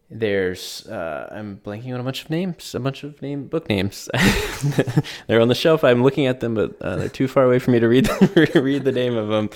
[0.09, 4.09] there's uh, I'm blanking on a bunch of names, a bunch of name book names.
[5.27, 5.83] they're on the shelf.
[5.83, 8.09] I'm looking at them, but uh, they're too far away for me to read
[8.55, 9.49] read the name of them.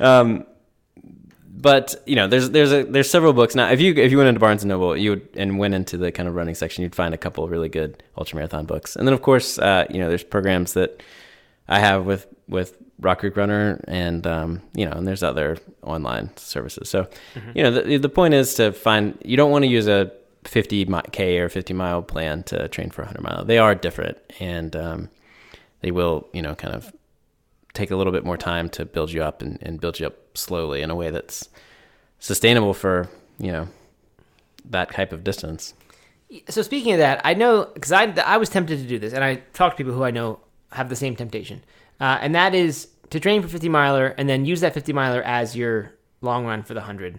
[0.00, 0.46] Um,
[1.60, 3.70] but you know, there's there's a there's several books now.
[3.70, 6.10] If you if you went into Barnes and Noble, you would and went into the
[6.10, 8.96] kind of running section, you'd find a couple of really good ultramarathon books.
[8.96, 11.02] And then of course, uh, you know, there's programs that
[11.68, 16.30] I have with with Rock Creek Runner, and um, you know, and there's other online
[16.36, 16.88] services.
[16.88, 17.08] So,
[17.54, 19.18] you know, the the point is to find.
[19.24, 20.12] You don't want to use a
[20.44, 23.44] 50k or 50 mile plan to train for 100 mile.
[23.44, 25.10] They are different, and um,
[25.80, 26.92] they will, you know, kind of
[27.74, 30.16] take a little bit more time to build you up and, and build you up
[30.34, 31.48] slowly in a way that's
[32.18, 33.68] sustainable for you know
[34.64, 35.74] that type of distance.
[36.48, 39.24] So speaking of that, I know because I I was tempted to do this, and
[39.24, 40.40] I talked to people who I know
[40.72, 41.64] have the same temptation,
[42.00, 45.22] uh, and that is to train for 50 miler and then use that 50 miler
[45.22, 47.18] as your long run for the hundred,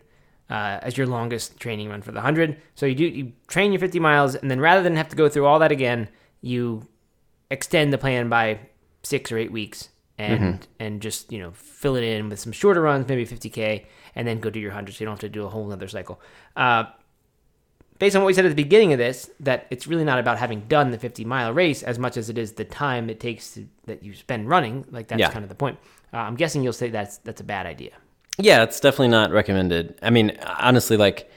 [0.50, 2.62] uh, as your longest training run for the hundred.
[2.76, 5.28] So you do you train your 50 miles, and then rather than have to go
[5.28, 6.10] through all that again,
[6.41, 6.88] you
[7.50, 8.60] extend the plan by
[9.04, 12.82] six or eight weeks, and and just you know fill it in with some shorter
[12.82, 14.93] runs, maybe 50k, and then go do your hundred.
[14.95, 16.19] So you don't have to do a whole another cycle.
[16.56, 16.86] Uh,
[18.00, 20.38] based on what we said at the beginning of this, that it's really not about
[20.39, 23.54] having done the 50 mile race as much as it is the time it takes
[23.54, 24.86] to, that you spend running.
[24.91, 25.30] Like that's Yeah.
[25.32, 25.78] kind of the point.
[26.13, 27.91] Uh, I'm guessing you'll say that's that's a bad idea.
[28.38, 30.00] Yeah, it's definitely not recommended.
[30.02, 31.30] I mean, honestly, like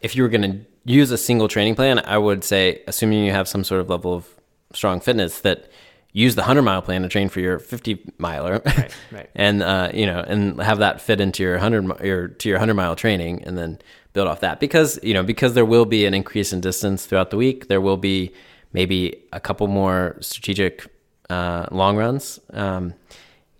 [0.00, 3.32] if you were going to use a single training plan, I would say, assuming you
[3.32, 4.26] have some sort of level of
[4.72, 5.70] strong fitness, that
[6.18, 9.30] use the hundred mile plan to train for your fifty miler, Right, right.
[9.34, 12.74] and uh, you know, and have that fit into your hundred your to your hundred
[12.74, 13.78] mile training, and then
[14.12, 14.58] build off that.
[14.58, 17.68] Because you know, because there will be an increase in distance throughout the week.
[17.68, 18.32] There will be
[18.72, 20.86] maybe a couple more strategic
[21.30, 22.94] uh, long runs, um,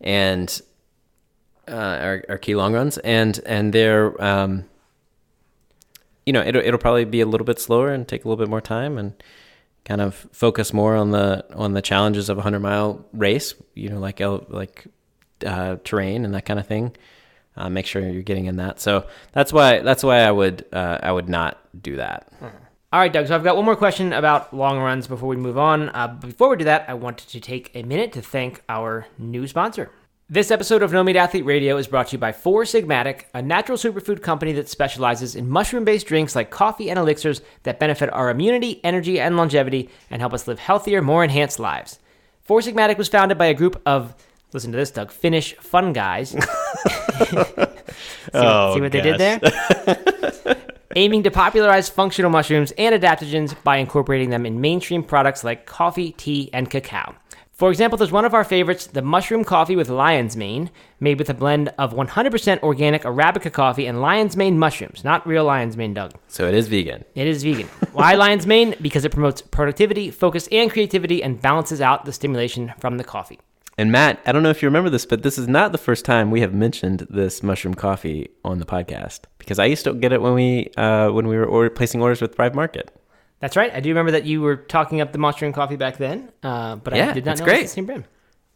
[0.01, 0.61] and
[1.69, 4.65] uh, our, our key long runs, and and they're um,
[6.27, 8.51] you know it'll it'll probably be a little bit slower and take a little bit
[8.51, 9.13] more time and
[9.89, 13.55] kind of focus more on the on the challenges of a hundred mile race.
[13.75, 14.87] You know, like like
[15.45, 16.95] uh, terrain and that kind of thing.
[17.57, 18.81] Uh, make sure you're getting in that.
[18.81, 22.31] So that's why that's why I would uh, I would not do that.
[22.91, 23.27] All right, Doug.
[23.27, 25.89] So I've got one more question about long runs before we move on.
[25.91, 29.47] Uh, before we do that, I wanted to take a minute to thank our new
[29.47, 29.91] sponsor.
[30.31, 33.41] This episode of No Meat Athlete Radio is brought to you by Four Sigmatic, a
[33.41, 38.29] natural superfood company that specializes in mushroom-based drinks like coffee and elixirs that benefit our
[38.29, 41.99] immunity, energy, and longevity and help us live healthier, more enhanced lives.
[42.43, 44.15] Four Sigmatic was founded by a group of
[44.53, 46.29] listen to this, Doug, Finnish fun guys.
[46.33, 46.37] see,
[48.35, 49.41] Oh, see what they did there?
[50.97, 56.13] aiming to popularize functional mushrooms and adaptogens by incorporating them in mainstream products like coffee,
[56.13, 57.15] tea, and cacao.
[57.59, 61.29] For example, there's one of our favorites, the mushroom coffee with lion's mane, made with
[61.29, 65.93] a blend of 100% organic Arabica coffee and lion's mane mushrooms, not real lion's mane,
[65.93, 66.13] Doug.
[66.29, 67.05] So it is vegan.
[67.17, 67.67] It is vegan.
[67.91, 68.77] Why lion's mane?
[68.81, 73.41] Because it promotes productivity, focus, and creativity and balances out the stimulation from the coffee.
[73.77, 76.05] And Matt, I don't know if you remember this, but this is not the first
[76.05, 80.13] time we have mentioned this mushroom coffee on the podcast because I used to get
[80.13, 82.93] it when we uh, when we were order, placing orders with Thrive Market.
[83.41, 83.73] That's right.
[83.73, 86.93] I do remember that you were talking up the mushroom coffee back then, uh, but
[86.95, 87.61] I did not know great.
[87.63, 88.05] it's the same brand.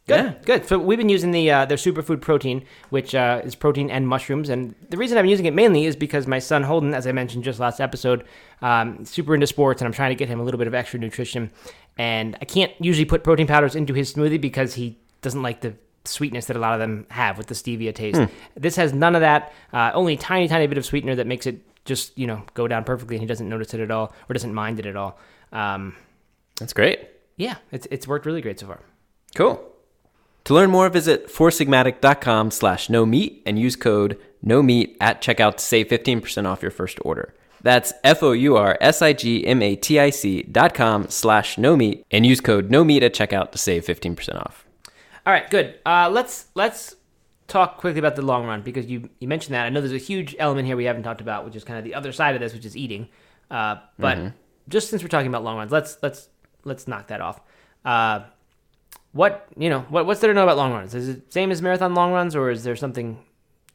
[0.09, 0.35] Good, Yeah.
[0.45, 0.67] good.
[0.67, 4.49] So we've been using the uh, their superfood protein, which uh, is protein and mushrooms,
[4.49, 7.45] and the reason I'm using it mainly is because my son Holden, as I mentioned
[7.45, 8.25] just last episode,
[8.63, 10.99] um, super into sports, and I'm trying to get him a little bit of extra
[10.99, 11.53] nutrition,
[11.97, 15.75] and I can't usually put protein powders into his smoothie because he doesn't like the
[16.05, 18.21] sweetness that a lot of them have with the stevia taste.
[18.57, 19.53] This has none of that.
[19.73, 22.69] Uh, only a tiny, tiny bit of sweetener that makes it just you know go
[22.69, 25.19] down perfectly, and he doesn't notice it at all or doesn't mind it at all.
[25.53, 25.95] Um,
[26.59, 27.01] That's great.
[27.37, 28.81] yeah, it's it's worked really great so far.
[29.35, 29.69] Cool.
[30.45, 35.59] To learn more, visit foursigmatic.com slash no meat and use code no meat at checkout
[35.59, 37.33] to save 15% off your first order.
[37.63, 41.09] That's F O U R S I G M A T I C dot com
[41.09, 44.67] slash no meat and use code no meat at checkout to save 15% off.
[45.25, 45.79] All right, good.
[45.87, 46.97] Uh, let's let's
[47.53, 49.67] talk quickly about the long run because you you mentioned that.
[49.67, 51.85] I know there's a huge element here we haven't talked about, which is kind of
[51.85, 53.09] the other side of this, which is eating.
[53.51, 54.33] Uh, but
[54.69, 56.29] just since we're talking about long runs, let's let's
[56.65, 57.41] let's knock that off.
[57.85, 58.21] Uh,
[59.13, 60.95] what you know, what what's there to know about long runs?
[60.95, 63.19] Is it same as marathon long runs, or is there something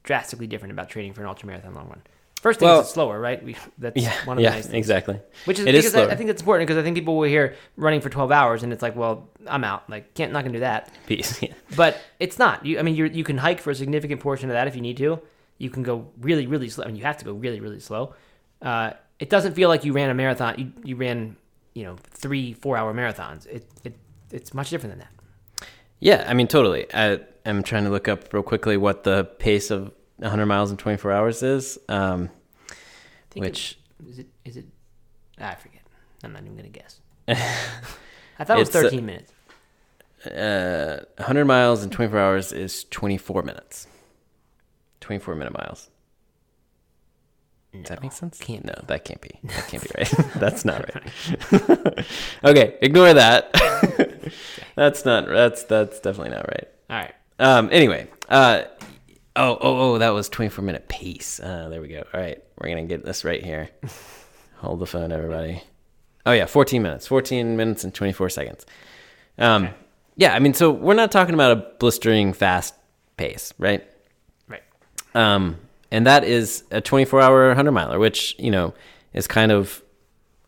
[0.03, 2.01] drastically different about training for an ultra marathon long run?
[2.41, 3.43] First thing Well- is it's slower, right?
[3.43, 4.75] We, that's Yeah, one of yeah, the nice things.
[4.77, 5.19] exactly.
[5.45, 6.11] Which is It is because I, slower.
[6.11, 8.71] I think that's important because I think people will hear running for 12 hours and
[8.71, 9.89] it's like, well, I'm out.
[9.89, 10.91] Like, can't not gonna do that.
[11.07, 11.41] Peace.
[11.41, 11.53] Yeah.
[11.75, 12.65] But it's not.
[12.65, 14.81] You, I mean, you you can hike for a significant portion of that if you
[14.81, 15.19] need to.
[15.57, 16.83] You can go really, really slow.
[16.83, 18.13] I mean, you have to go really, really slow.
[18.61, 20.55] Uh, it doesn't feel like you ran a marathon.
[20.59, 21.35] You, you ran,
[21.73, 23.47] you know, three, four hour marathons.
[23.47, 23.97] It, it
[24.31, 25.67] it's much different than that.
[25.99, 26.85] Yeah, I mean, totally.
[26.93, 30.77] I, I'm trying to look up real quickly what the pace of 100 miles in
[30.77, 31.77] 24 hours is.
[31.89, 32.29] Um,
[32.69, 32.73] I
[33.29, 34.65] think Which- it, is it is it?
[35.39, 35.81] I forget.
[36.23, 36.99] I'm not even gonna guess.
[37.27, 39.31] I thought it was uh, 13 minutes.
[40.25, 43.87] uh, 100 miles in 24 hours is 24 minutes.
[45.01, 45.89] 24 minute miles.
[47.73, 48.39] Does that make sense?
[48.39, 49.39] can't no, that can't be.
[49.43, 50.09] That can't be right.
[50.35, 52.05] That's not right.
[52.43, 53.51] okay, ignore that.
[54.75, 55.27] that's not.
[55.27, 56.67] That's that's definitely not right.
[56.89, 57.13] All right.
[57.39, 57.69] Um.
[57.71, 58.07] Anyway.
[58.29, 58.63] Uh.
[59.37, 59.57] Oh.
[59.61, 59.93] Oh.
[59.93, 59.97] Oh.
[59.97, 61.39] That was 24 minute pace.
[61.39, 61.69] Uh.
[61.69, 62.03] There we go.
[62.13, 62.43] All right.
[62.59, 63.69] We're gonna get this right here.
[64.57, 65.63] Hold the phone, everybody.
[66.25, 67.07] Oh yeah, 14 minutes.
[67.07, 68.65] 14 minutes and 24 seconds.
[69.37, 69.69] Um.
[70.15, 70.33] Yeah.
[70.33, 72.73] I mean, so we're not talking about a blistering fast
[73.17, 73.87] pace, right?
[74.47, 74.63] Right.
[75.13, 75.57] Um,
[75.91, 78.73] and that is a 24 hour 100 miler, which, you know,
[79.13, 79.81] is kind of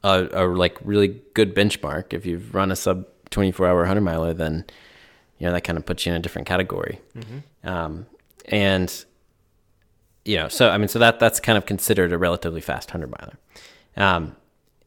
[0.03, 2.13] a, a like really good benchmark.
[2.13, 4.65] If you've run a sub 24 hour 100 miler, then,
[5.37, 6.99] you know, that kind of puts you in a different category.
[7.63, 8.05] Um,
[8.45, 9.05] and,
[10.25, 13.11] you know, so, I mean, so that, that's kind of considered a relatively fast 100
[13.11, 13.37] miler.
[13.97, 14.35] Um,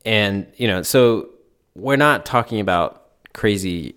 [0.05, 1.31] and, you know, so
[1.75, 3.95] we're not talking about crazy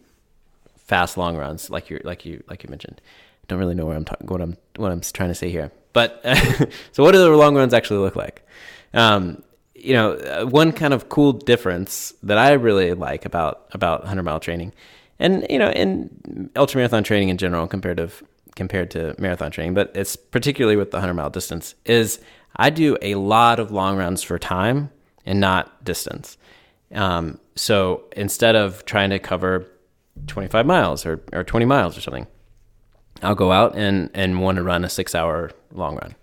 [0.85, 3.01] fast long runs like you like you like you mentioned.
[3.03, 5.71] I don't really know where I'm talking what I'm what I'm trying to say here.
[5.93, 6.21] But
[6.91, 8.45] so what do the long runs actually look like?
[8.93, 14.01] Um, you know, uh, one kind of cool difference that I really like about about
[14.01, 14.73] 100 mile training,
[15.19, 18.09] and you know, in ultra marathon training in general, compared to
[18.55, 22.19] compared to marathon training, but it's particularly with the 100 mile distance, is
[22.55, 24.91] I do a lot of long runs for time
[25.25, 26.37] and not distance.
[26.93, 29.67] Um, so instead of trying to cover
[30.27, 32.27] 25 miles or, or 20 miles or something,
[33.21, 36.15] I'll go out and, and want to run a six hour long run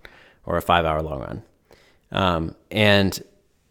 [0.45, 1.43] or a five hour long run.
[2.11, 3.21] Um, and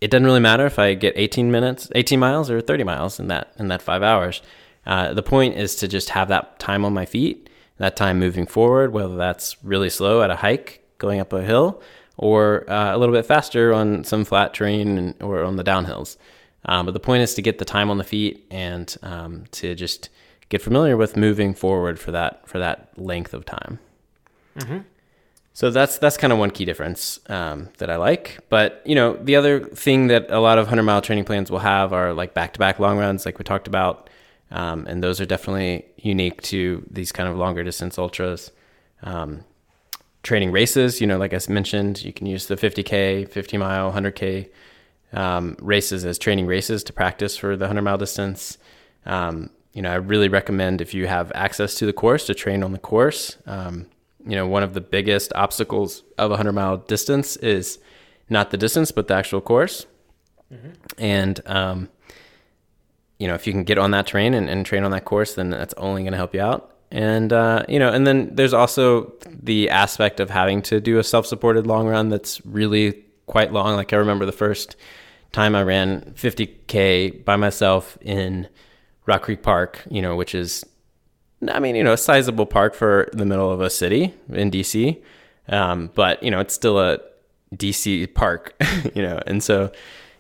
[0.01, 3.29] it doesn't really matter if I get 18 minutes, 18 miles or 30 miles in
[3.29, 4.43] that, in that five hours.
[4.85, 7.49] Uh, the point is to just have that time on my feet,
[7.83, 11.83] that time moving forward, whether that's really slow at a hike going up a hill
[12.17, 16.17] or uh, a little bit faster on some flat terrain and, or on the downhills.
[16.67, 19.75] Um, but the point is to get the time on the feet and um, to
[19.75, 20.11] just
[20.49, 23.81] get familiar with moving forward for that for that length of time.
[25.53, 28.39] So that's that's kind of one key difference um, that I like.
[28.49, 31.59] But you know, the other thing that a lot of hundred mile training plans will
[31.59, 34.09] have are like back to back long runs, like we talked about,
[34.53, 38.53] um, and those are definitely unique to these kind of longer distance ultras.
[39.03, 39.45] Um,
[40.23, 44.51] training races, you know, like I mentioned, you can use the 50k, 50 mile, 100k
[45.15, 48.59] um, races as training races to practice for the 100 mile distance.
[49.07, 52.63] Um, you know, I really recommend if you have access to the course to train
[52.63, 53.39] on the course.
[53.47, 53.87] Um,
[54.25, 57.79] you know, one of the biggest obstacles of a 100 mile distance is
[58.29, 59.87] not the distance, but the actual course.
[60.99, 61.89] And, um,
[63.19, 65.35] you know, if you can get on that terrain and, and train on that course,
[65.35, 66.73] then that's only going to help you out.
[66.91, 71.05] And, uh, you know, and then there's also the aspect of having to do a
[71.05, 73.77] self supported long run that's really quite long.
[73.77, 74.77] Like I remember the first
[75.33, 78.47] time I ran 50K by myself in
[79.07, 80.65] Rock Creek Park, you know, which is,
[81.51, 85.03] I mean, you know, a sizable park for the middle of a city in DC.
[85.49, 86.99] Um, but, you know, it's still a
[87.55, 88.55] DC park,
[88.95, 89.73] you know, and so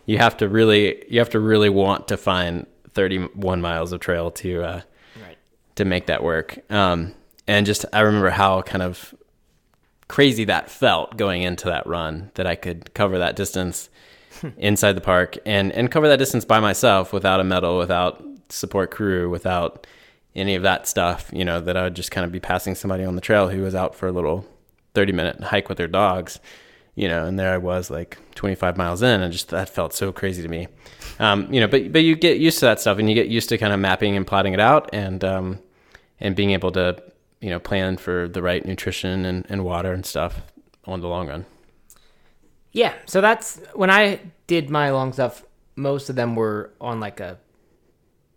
[0.06, 4.30] you have to really, you have to really want to find 31 miles of trail
[4.32, 4.80] to, uh,
[5.20, 5.36] Right.
[5.76, 6.58] to make that work.
[6.70, 7.14] Um,
[7.46, 9.14] and just I remember how kind of
[10.08, 13.88] crazy that felt going into that run that I could cover that distance
[14.58, 18.90] inside the park and and cover that distance by myself without a medal, without support
[18.90, 19.86] crew, without
[20.34, 21.30] any of that stuff.
[21.32, 23.62] You know that I would just kind of be passing somebody on the trail who
[23.62, 24.46] was out for a little
[24.94, 26.38] thirty minute hike with their dogs.
[26.94, 30.12] You know, and there I was like 25 miles in, and just that felt so
[30.12, 30.68] crazy to me.
[31.18, 33.48] Um, you know, but but you get used to that stuff, and you get used
[33.48, 35.58] to kind of mapping and plotting it out, and um,
[36.20, 37.02] and being able to
[37.40, 40.42] you know plan for the right nutrition and, and water and stuff
[40.84, 41.46] on the long run.
[42.72, 45.44] Yeah, so that's when I did my long stuff.
[45.76, 47.38] Most of them were on like a,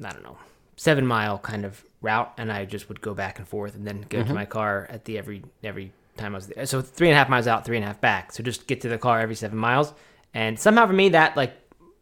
[0.04, 0.38] I don't know,
[0.78, 4.06] seven mile kind of route, and I just would go back and forth, and then
[4.08, 6.66] go to my car at the every every time I was there.
[6.66, 8.32] So three and a half miles out, three and a half back.
[8.32, 9.94] So just get to the car every seven miles,
[10.34, 11.54] and somehow for me that like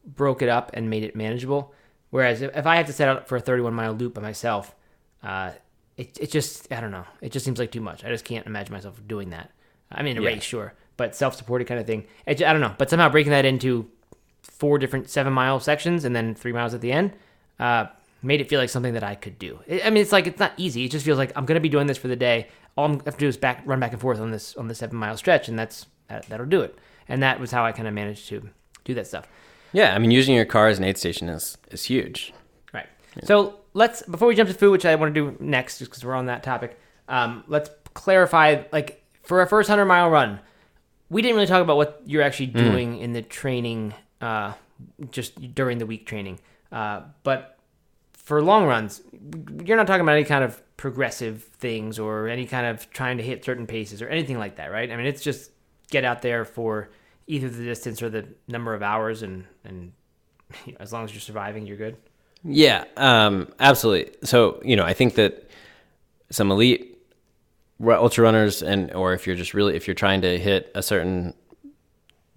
[0.06, 1.73] broke it up and made it manageable.
[2.10, 4.76] Whereas if, if I had to set out for a 31 mile loop by myself,
[5.23, 5.52] uh,
[5.97, 8.04] it it just I don't know, it just seems like too much.
[8.04, 9.52] I just can't imagine myself doing that.
[9.91, 10.30] I mean, a Yeah.
[10.30, 12.06] race, sure, but self-supported kind of thing.
[12.26, 13.89] It, I don't know, but somehow breaking that into
[14.41, 17.13] four different seven mile sections and then three miles at the end
[17.60, 17.86] uh,
[18.24, 19.60] made it feel like something that I could do.
[19.70, 20.86] I I mean, it's like it's not easy.
[20.86, 22.48] It just feels like I'm gonna be doing this for the day.
[22.76, 24.76] All I have to do is back run back and forth on this on the
[24.76, 26.78] seven mile stretch, and that's that, that'll do it.
[27.08, 28.50] And that was how I kind of managed to
[28.86, 29.28] do that stuff.
[29.74, 32.34] Yeah, I mean, using your car as an aid station is is huge.
[32.74, 32.88] Right.
[33.24, 36.06] So let's before we jump to food, which I want to do next, just because
[36.06, 36.80] we're on that topic.
[37.08, 40.40] Um, let's clarify, like for a first hundred mile run,
[41.10, 44.54] we didn't really talk about what you're actually doing in the training, uh,
[45.12, 46.40] just during the week training.
[46.72, 47.58] Uh, but
[48.24, 49.02] for long runs,
[49.64, 53.24] you're not talking about any kind of progressive things or any kind of trying to
[53.24, 54.90] hit certain paces or anything like that, right?
[54.90, 55.52] I mean, it's just
[55.92, 56.90] get out there for
[57.28, 59.92] either the distance or the number of hours, and and
[60.80, 61.98] as long as you're surviving, you're good.
[62.46, 64.14] Yeah, um, absolutely.
[64.24, 65.50] So you know, I think that
[66.30, 66.98] some elite
[67.86, 71.34] ultra runners, and or if you're just really if you're trying to hit a certain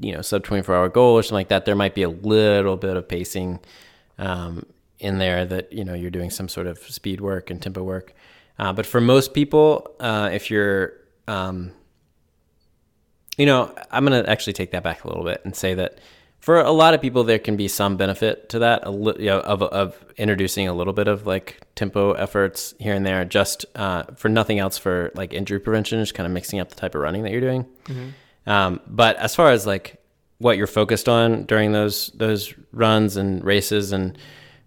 [0.01, 2.77] you know sub 24 hour goal or something like that, there might be a little
[2.77, 3.61] bit of pacing
[4.19, 4.67] um,
[4.99, 8.15] in there that you know you're doing some sort of speed work and tempo work.
[8.59, 10.95] Uh, but for most people, uh, if you're
[11.29, 11.73] um,
[13.37, 15.99] you know, I'm going to actually take that back a little bit and say that
[16.41, 19.27] for a lot of people, there can be some benefit to that, a li- you
[19.27, 23.67] know, of, of introducing a little bit of like tempo efforts here and there, just
[23.75, 26.95] uh, for nothing else for like injury prevention, just kind of mixing up the type
[26.95, 27.67] of running that you're doing.
[28.47, 30.01] Um, but as far as like
[30.39, 34.17] what you're focused on during those those runs and races and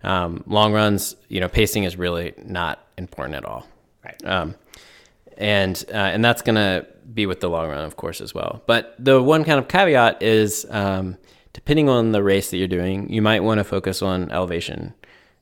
[0.03, 3.67] um, long runs, you know, pacing is really not important at all.
[4.03, 4.25] Right.
[4.25, 4.55] Um,
[5.37, 8.61] and uh, and that's gonna be with the long run, of course, as well.
[8.65, 11.17] But the one kind of caveat is, um,
[11.53, 14.93] depending on the race that you're doing, you might want to focus on elevation.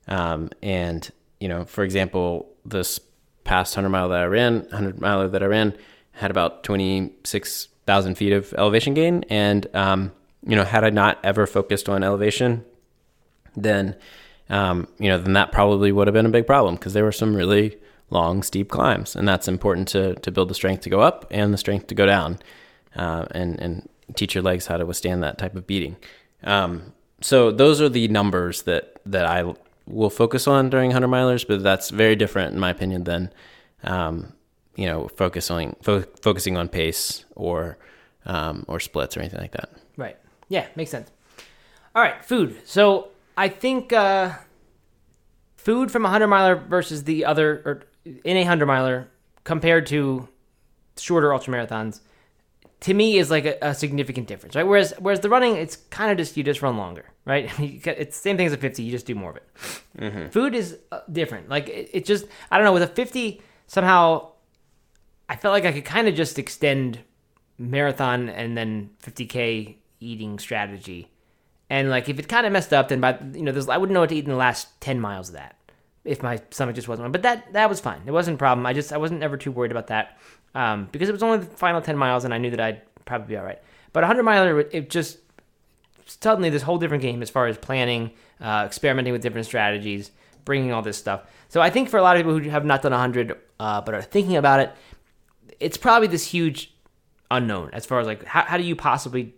[0.06, 1.08] Um, and
[1.40, 3.00] you know, for example, this
[3.44, 5.76] past hundred mile that I ran, hundred miler that I ran,
[6.12, 9.24] had about twenty six thousand feet of elevation gain.
[9.28, 10.12] And um,
[10.46, 12.64] you know, had I not ever focused on elevation,
[13.56, 13.96] then
[14.50, 17.12] um, you know, then that probably would have been a big problem because there were
[17.12, 17.78] some really
[18.10, 21.52] long, steep climbs, and that's important to to build the strength to go up and
[21.52, 22.38] the strength to go down,
[22.96, 25.96] uh, and and teach your legs how to withstand that type of beating.
[26.42, 29.54] Um, so those are the numbers that that I
[29.86, 33.32] will focus on during hundred milers, but that's very different in my opinion than
[33.82, 34.32] um,
[34.76, 37.76] you know focusing fo- focusing on pace or
[38.24, 39.70] um, or splits or anything like that.
[39.96, 40.16] Right.
[40.48, 41.10] Yeah, makes sense.
[41.94, 42.56] All right, food.
[42.64, 43.08] So
[43.38, 44.32] I think uh,
[45.56, 47.82] food from a hundred miler versus the other, or
[48.24, 49.08] in a hundred miler
[49.44, 50.28] compared to
[50.96, 52.00] shorter ultra marathons,
[52.80, 54.66] to me is like a, a significant difference, right?
[54.66, 57.48] Whereas whereas the running, it's kind of just you just run longer, right?
[57.60, 60.32] It's the same thing as a fifty, you just do more of it.
[60.32, 61.48] Food is uh, different.
[61.48, 64.32] Like it, it just, I don't know, with a fifty somehow,
[65.28, 66.98] I felt like I could kind of just extend
[67.56, 71.12] marathon and then 50k eating strategy
[71.70, 74.00] and like if it kind of messed up then by you know i wouldn't know
[74.00, 75.56] what to eat in the last 10 miles of that
[76.04, 78.00] if my stomach just wasn't but that that was fine.
[78.06, 78.64] It wasn't a problem.
[78.66, 80.18] I just i wasn't ever too worried about that
[80.54, 83.28] um, because it was only the final 10 miles and i knew that i'd probably
[83.28, 83.60] be all right
[83.92, 85.18] but a 100 miler it just
[86.06, 90.10] suddenly this whole different game as far as planning uh, experimenting with different strategies
[90.44, 91.22] bringing all this stuff.
[91.48, 93.94] So i think for a lot of people who have not done 100 uh, but
[93.94, 94.72] are thinking about it
[95.60, 96.74] it's probably this huge
[97.30, 99.34] unknown as far as like how, how do you possibly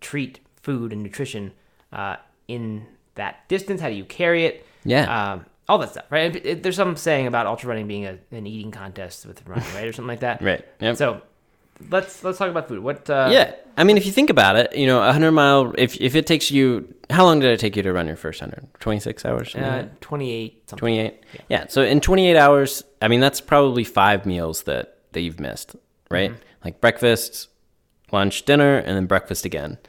[0.00, 1.52] treat food and nutrition
[1.92, 2.16] uh,
[2.48, 5.32] in that distance how do you carry it Yeah.
[5.32, 8.46] um, all that stuff right It- there's some saying about ultra running being a, an
[8.46, 10.64] eating contest with running right or something like that Right.
[10.80, 10.96] Yep.
[10.96, 11.22] so
[11.90, 12.78] let's let's talk about food.
[12.80, 13.08] What?
[13.10, 15.74] Uh, yeah, I mean, if you think about it, you know, a hundred mile.
[15.76, 18.38] If if it takes you, how long did it take you to run your first
[18.38, 18.68] hundred?
[18.78, 19.54] Twenty six hours.
[19.56, 19.88] Uh.
[20.00, 20.66] Twenty eight.
[20.68, 21.66] 28 yeah.
[21.68, 25.76] so in 28 hours i mean that's probably five meals that that you've missed
[26.10, 26.64] right Mm-hmm.
[26.64, 27.48] like breakfast
[28.10, 29.88] lunch dinner and then breakfast again Yeah.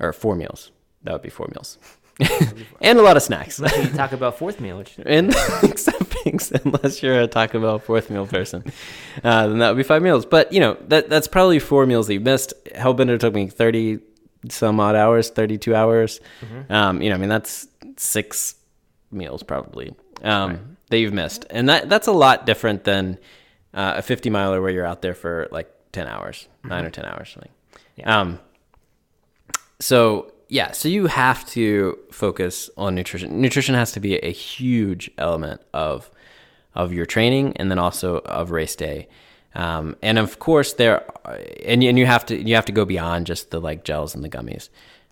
[0.00, 0.70] Or four meals.
[1.02, 1.78] That would be four meals.
[2.80, 3.58] And a lot of snacks.
[3.58, 8.10] Unless you talk about fourth meal, which and except unless you're a taco bell fourth
[8.10, 8.64] meal person
[9.24, 10.26] uh, then that would be five meals.
[10.26, 12.54] But you know that that's probably four meals that you missed.
[12.74, 14.00] Hellbender took me 30
[14.48, 16.20] some odd hours 32 hours.
[16.70, 18.54] Um, you know i mean that's six
[19.10, 21.46] meals probably um, that you've missed.
[21.50, 23.18] And that that's a lot different than
[23.74, 27.04] uh, a 50 miler where you're out there for like 10 hours 9 or 10
[27.04, 27.52] hours something.
[27.96, 28.20] Yeah.
[28.20, 28.40] um,
[29.80, 33.40] so yeah, so you have to focus on nutrition.
[33.40, 36.10] Nutrition has to be a huge element of
[36.74, 39.08] of your training, and then also of race day.
[39.54, 41.04] Um, and of course, there
[41.64, 44.24] and and you have to you have to go beyond just the like gels and
[44.24, 44.68] the gummies.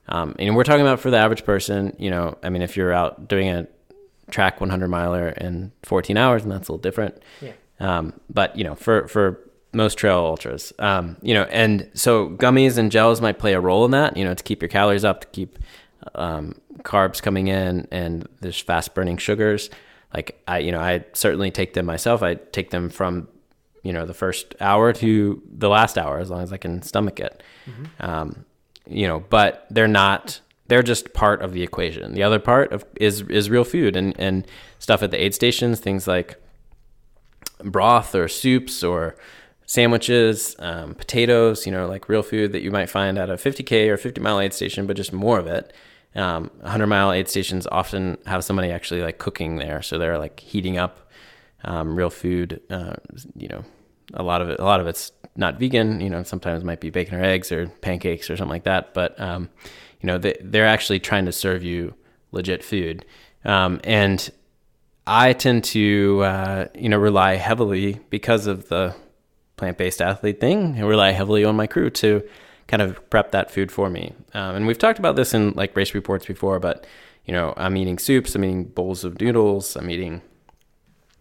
[0.08, 1.94] Um, and we're talking about for the average person.
[1.98, 3.66] You know, I mean, if you're out doing a
[4.30, 7.22] track 100 miler in 14 hours, and that's a little different.
[7.40, 7.52] Yeah.
[7.78, 9.40] Um, but you know, for for
[9.76, 13.84] most trail ultras, um, you know, and so gummies and gels might play a role
[13.84, 14.16] in that.
[14.16, 15.58] You know, to keep your calories up, to keep
[16.14, 19.70] um, carbs coming in, and there's fast burning sugars.
[20.14, 22.22] Like I, you know, I certainly take them myself.
[22.22, 23.28] I take them from
[23.82, 27.20] you know the first hour to the last hour, as long as I can stomach
[27.20, 27.42] it.
[28.00, 28.44] Um,
[28.88, 30.40] you know, but they're not.
[30.68, 32.14] They're just part of the equation.
[32.14, 34.46] The other part of is is real food and and
[34.78, 35.80] stuff at the aid stations.
[35.80, 36.40] Things like
[37.62, 39.16] broth or soups or
[39.66, 43.88] sandwiches, um, potatoes, you know, like real food that you might find at a 50K
[43.88, 45.72] or 50 mile aid station, but just more of it.
[46.14, 49.82] Um, 100 mile aid stations often have somebody actually like cooking there.
[49.82, 51.10] So they're like heating up
[51.64, 52.62] um, real food.
[52.70, 52.94] Uh,
[53.34, 53.64] you know,
[54.14, 56.88] a lot of it, a lot of it's not vegan, you know, sometimes might be
[56.88, 58.94] bacon or eggs or pancakes or something like that.
[58.94, 59.50] But, um,
[60.00, 61.94] you know, they, they're actually trying to serve you
[62.30, 63.04] legit food.
[63.44, 64.30] Um, and
[65.06, 68.94] I tend to, uh, you know, rely heavily because of the
[69.56, 70.76] plant-based athlete thing.
[70.76, 72.22] I rely heavily on my crew to
[72.66, 74.12] kind of prep that food for me.
[74.34, 76.86] Um, and we've talked about this in like race reports before, but
[77.24, 80.22] you know, I'm eating soups, I'm eating bowls of noodles, I'm eating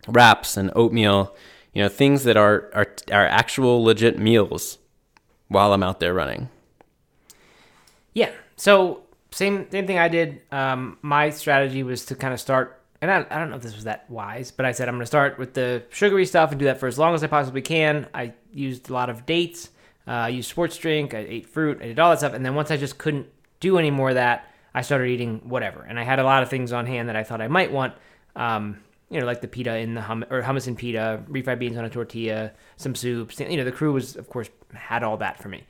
[0.08, 1.36] wraps and oatmeal,
[1.74, 4.78] you know, things that are are are actual legit meals
[5.48, 6.50] while I'm out there running.
[8.14, 8.32] Yeah.
[8.56, 10.42] So same same thing I did.
[10.52, 13.76] Um, my strategy was to kind of start, and I, I don't know if this
[13.76, 16.60] was that wise, but I said I'm going to start with the sugary stuff and
[16.60, 18.08] do that for as long as I possibly can.
[18.14, 19.70] I used a lot of dates.
[20.08, 21.14] Uh, I used sports drink.
[21.14, 21.80] I ate fruit.
[21.82, 23.28] I did all that stuff, and then once I just couldn't
[23.60, 25.84] do any more of that, I started eating whatever.
[25.84, 27.94] And I had a lot of things on hand that I thought I might want.
[28.36, 31.78] Um, you know, like the pita in the hum or hummus and pita, refried beans
[31.78, 33.40] on a tortilla, some soups.
[33.40, 35.64] You know, the crew was, of course, had all that for me.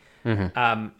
[0.55, 0.93] Um,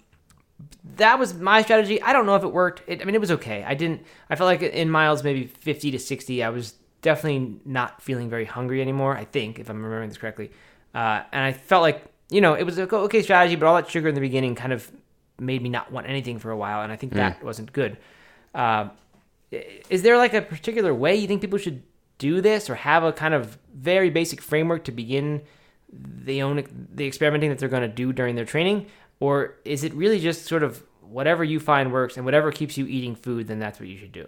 [0.95, 2.01] that was my strategy.
[2.01, 2.84] I don't know if it worked.
[2.88, 3.64] It, I mean, it was okay.
[3.64, 4.03] I didn't.
[4.30, 8.45] I felt like in miles maybe fifty to sixty, I was definitely not feeling very
[8.45, 9.16] hungry anymore.
[9.18, 10.51] I think, if I'm remembering this correctly,
[10.93, 13.89] uh, and I felt like you know it was a okay strategy, but all that
[13.89, 14.89] sugar in the beginning kind of
[15.39, 17.97] made me not want anything for a while, and I think that wasn't good.
[18.53, 18.89] Uh,
[19.89, 21.84] is there like a particular way you think people should
[22.18, 25.41] do this, or have a kind of very basic framework to begin
[25.91, 28.88] the own the experimenting that they're going to do during their training,
[29.20, 32.86] or is it really just sort of whatever you find works and whatever keeps you
[32.88, 34.28] eating food, then that's what you should do?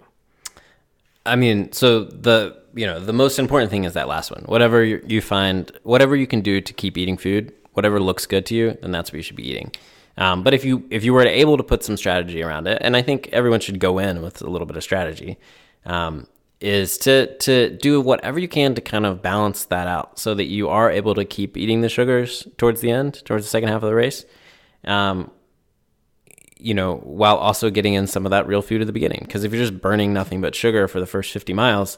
[1.26, 4.44] I mean, so the you know the most important thing is that last one.
[4.44, 8.56] Whatever you, find, whatever you can do to keep eating food, whatever looks good to
[8.56, 9.72] you, then that's what you should be eating.
[10.18, 12.96] Um, but if you if you were able to put some strategy around it, and
[12.96, 15.38] I think everyone should go in with a little bit of strategy,
[15.86, 16.28] um,
[16.60, 20.46] is to to do whatever you can to kind of balance that out so that
[20.46, 23.84] you are able to keep eating the sugars towards the end, towards the second half
[23.84, 24.26] of the race.
[24.88, 25.32] Um,
[26.60, 29.22] you know, while also getting in some of that real food at the beginning.
[29.22, 31.98] Because if you're just burning nothing but sugar for the first 50 miles,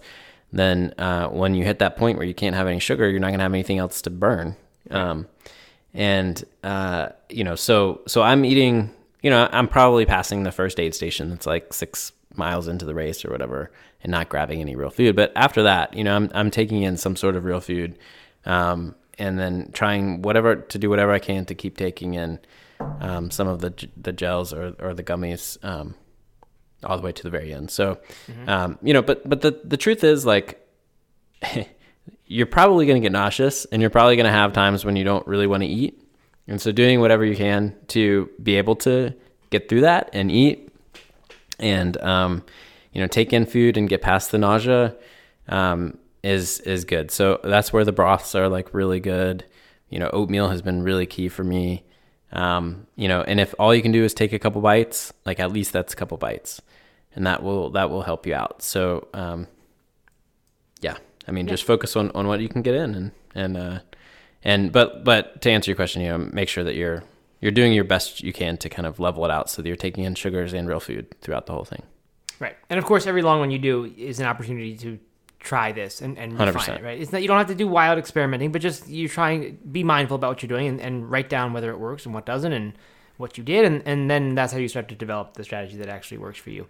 [0.52, 3.28] then uh, when you hit that point where you can't have any sugar, you're not
[3.28, 4.56] going to have anything else to burn.
[4.92, 5.28] Um,
[5.94, 8.94] and uh, you know, so so I'm eating.
[9.22, 12.94] You know, I'm probably passing the first aid station that's like six miles into the
[12.94, 13.72] race or whatever,
[14.02, 15.16] and not grabbing any real food.
[15.16, 17.98] But after that, you know, I'm I'm taking in some sort of real food,
[18.46, 22.40] um, and then trying whatever to do whatever I can to keep taking in
[22.80, 25.96] um, some of the the gels or or the gummies um,
[26.84, 27.72] all the way to the very end.
[27.72, 28.00] So,
[28.48, 30.66] um, you know, but but the the truth is like.
[32.32, 35.04] you're probably going to get nauseous and you're probably going to have times when you
[35.04, 36.00] don't really want to eat.
[36.48, 39.16] And so doing whatever you can to be able to
[39.50, 40.70] get through that and eat
[41.58, 42.44] and um,
[42.94, 44.96] you know take in food and get past the nausea
[45.48, 47.10] um, is is good.
[47.10, 49.44] So that's where the broths are like really good
[49.90, 51.84] you know, oatmeal has been really key for me.
[52.32, 55.40] Um, you know, and if all you can do is take a couple bites, like
[55.40, 56.62] at least that's a couple bites,
[57.16, 58.62] and that will that will help you out.
[58.62, 59.48] So, um,
[60.82, 63.80] yeah, I mean, just focus on on what you can get in, and and uh,
[64.44, 67.04] and but but to answer your question, you know, make sure that you're
[67.42, 69.76] you're doing your best you can to kind of level it out so that you're
[69.76, 71.84] taking in sugars and real food throughout the whole thing.
[72.40, 72.56] Right.
[72.70, 75.00] And of course, every long one you do is an opportunity to
[75.50, 76.78] try this and, and refine 100%.
[76.80, 77.02] it, right?
[77.02, 79.84] It's not, you don't have to do wild experimenting, but just you try and be
[79.84, 82.54] mindful about what you're doing and, and write down whether it works and what doesn't
[82.54, 82.74] and
[83.18, 83.66] what you did.
[83.66, 86.52] And, and then that's how you start to develop the strategy that actually works for
[86.52, 86.68] you.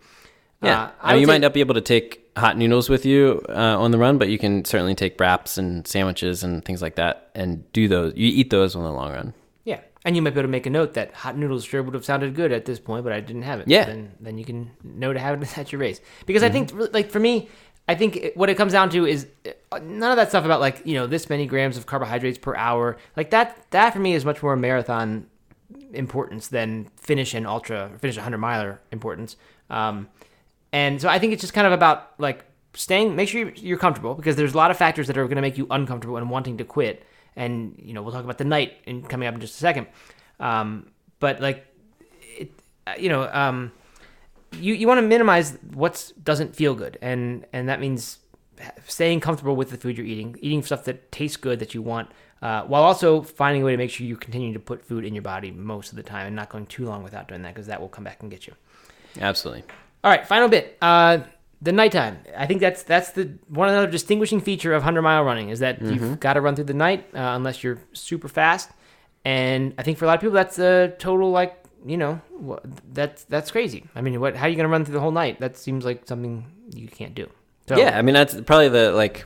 [0.62, 3.78] Yeah, Uh, you say- might not be able to take hot noodles with you uh,
[3.84, 7.30] on the run, but you can certainly take wraps and sandwiches and things like that,
[7.36, 8.14] and do those.
[8.16, 9.34] You eat those on the long run.
[9.66, 9.80] Yeah.
[10.06, 12.04] And you might be able to make a note that hot noodles sure would have
[12.06, 13.68] sounded good at this point, but I didn't have it.
[13.70, 13.86] Yeah.
[13.86, 16.02] Then, then you can know to have it at your race.
[16.26, 17.50] Because I think, like, for me,
[17.90, 19.26] I think what it comes down to is
[19.72, 22.56] uh, none of that stuff about, like, you know, this many grams of carbohydrates per
[22.56, 22.98] hour.
[23.18, 25.26] Like, that, that for me is much more marathon
[25.92, 29.38] importance than finish an ultra, finish a 100 miler importance.
[29.72, 30.08] Um,
[30.72, 33.80] and so I think it's just kind of about, like, staying, make sure you're, you're
[33.80, 36.30] comfortable because there's a lot of factors that are going to make you uncomfortable and
[36.30, 37.04] wanting to quit.
[37.36, 39.88] And, you know, we'll talk about the night in coming up in just a second.
[40.40, 41.66] Um, but like,
[42.38, 42.52] it,
[42.86, 43.72] uh, you know, um,
[44.54, 46.97] you, you want to minimize what doesn't feel good.
[47.02, 48.20] And, and that means
[48.88, 52.10] staying comfortable with the food you're eating, eating stuff that tastes good that you want,
[52.41, 55.14] uh, while also finding a way to make sure you continue to put food in
[55.14, 57.68] your body most of the time and not going too long without doing that because
[57.68, 58.54] that will come back and get you.
[59.20, 59.64] Absolutely.
[60.04, 60.78] All right, final bit.
[60.82, 61.20] Uh,
[61.62, 62.20] the nighttime.
[62.38, 65.82] I think that's that's the one another distinguishing feature of hundred mile running is that
[65.82, 68.72] you've got to run through the night uh, unless you're super fast.
[69.26, 72.22] And I think for a lot of people that's a total like you know
[72.94, 73.86] that's that's crazy.
[73.96, 75.40] I mean, what how are you gonna run through the whole night?
[75.40, 77.30] That seems like something you can't do.
[77.68, 79.26] So, Yeah, I mean that's probably the like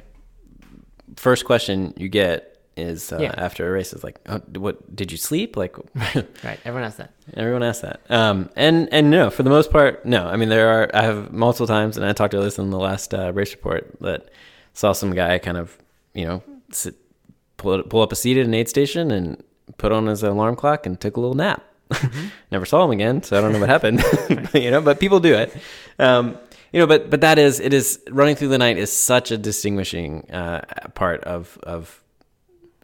[1.17, 3.35] first question you get is uh, Yeah.
[3.37, 5.55] after a race is like, oh, what did you sleep?
[5.55, 5.77] Like
[6.43, 6.59] right.
[6.65, 7.11] Everyone has that.
[7.35, 8.01] everyone asks that.
[8.09, 10.25] Um, and and no, for the most part, no.
[10.27, 12.79] I mean there are I have multiple times, and I talked about this in the
[12.79, 14.29] last uh, race report that
[14.73, 15.77] saw some guy kind of
[16.13, 16.95] you know sit,
[17.57, 19.41] pull pull up a seat at an aid station and
[19.77, 21.63] put on his alarm clock and took a little nap.
[22.51, 24.03] Never saw him again, so I don't know what happened.
[24.53, 25.55] you know, but people do it.
[25.99, 26.37] Um,
[26.71, 29.37] you know, but but that is it is running through the night is such a
[29.37, 30.61] distinguishing uh,
[30.95, 32.03] part of of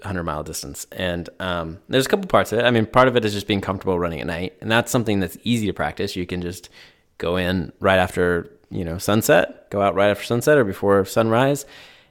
[0.02, 0.86] 100 mile distance.
[0.92, 2.66] And um, there's a couple parts of it.
[2.66, 5.20] I mean, part of it is just being comfortable running at night, and that's something
[5.20, 6.16] that's easy to practice.
[6.16, 6.70] You can just
[7.18, 11.66] go in right after you know sunset, go out right after sunset or before sunrise,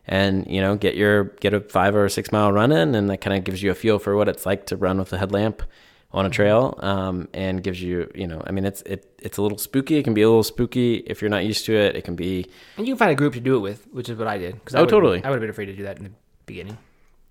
[0.06, 3.18] and you know get your get a five or six mile run in, and that
[3.18, 5.62] kind of gives you a feel for what it's like to run with a headlamp
[6.10, 9.42] on a trail, um, and gives you you know I mean it's it it's a
[9.42, 9.96] little spooky.
[9.96, 11.96] It can be a little spooky if you're not used to it.
[11.96, 12.46] It can be
[12.76, 14.64] And you can find a group to do it with, which is what I did.
[14.64, 15.24] Cause I Oh, would've- totally.
[15.24, 16.10] I would have been afraid to do that in the
[16.46, 16.78] beginning.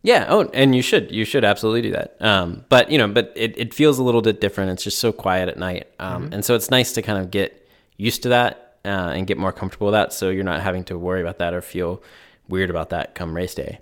[0.04, 0.28] Yeah.
[0.30, 2.16] Oh, and you should you should absolutely do that.
[2.22, 4.70] Um, but you know, but it, it feels a little bit different.
[4.72, 7.68] It's just so quiet at night, um, and so it's nice to kind of get
[7.98, 10.14] used to that uh, and get more comfortable with that.
[10.14, 12.04] So you're not having to worry about that or feel
[12.48, 13.80] weird about that come race day.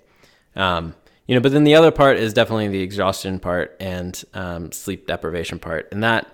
[0.56, 0.94] Um,
[1.26, 5.06] you know, but then the other part is definitely the exhaustion part and um, sleep
[5.06, 6.28] deprivation part, and that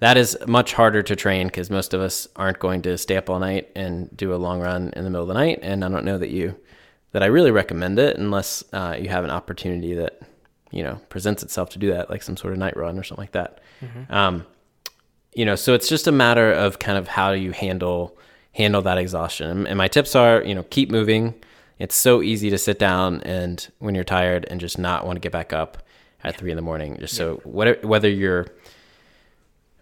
[0.00, 3.30] that is much harder to train because most of us aren't going to stay up
[3.30, 5.58] all night and do a long run in the middle of the night.
[5.62, 6.56] And I don't know that you
[7.12, 10.20] that I really recommend it unless uh, you have an opportunity that
[10.70, 13.22] you know presents itself to do that, like some sort of night run or something
[13.22, 13.60] like that.
[14.10, 14.44] Um,
[15.34, 18.18] you know, so it's just a matter of kind of how you handle
[18.52, 19.66] handle that exhaustion.
[19.66, 21.34] And my tips are, you know, keep moving.
[21.78, 25.20] It's so easy to sit down and when you're tired and just not want to
[25.20, 25.82] get back up
[26.24, 26.96] at three in the morning.
[26.98, 28.46] Just so whatever, whether you're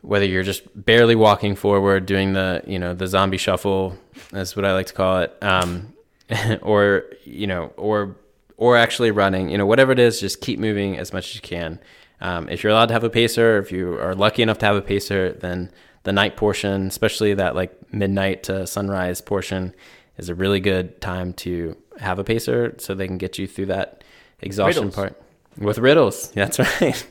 [0.02, 3.96] whether you're just barely walking forward, doing the you know the zombie shuffle,
[4.30, 5.94] that's what I like to call it, um,
[6.62, 8.16] or you know, or
[8.56, 11.40] or actually running, you know, whatever it is, just keep moving as much as you
[11.40, 11.80] can.
[12.20, 14.76] Um, if you're allowed to have a pacer, if you are lucky enough to have
[14.76, 15.70] a pacer, then
[16.04, 19.74] the night portion, especially that like midnight to sunrise portion,
[20.16, 23.66] is a really good time to have a pacer so they can get you through
[23.66, 24.04] that
[24.40, 24.94] exhaustion Riddles.
[24.94, 25.22] part
[25.58, 26.30] with riddles.
[26.34, 27.06] That's right.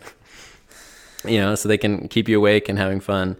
[1.26, 3.38] you know, so they can keep you awake and having fun.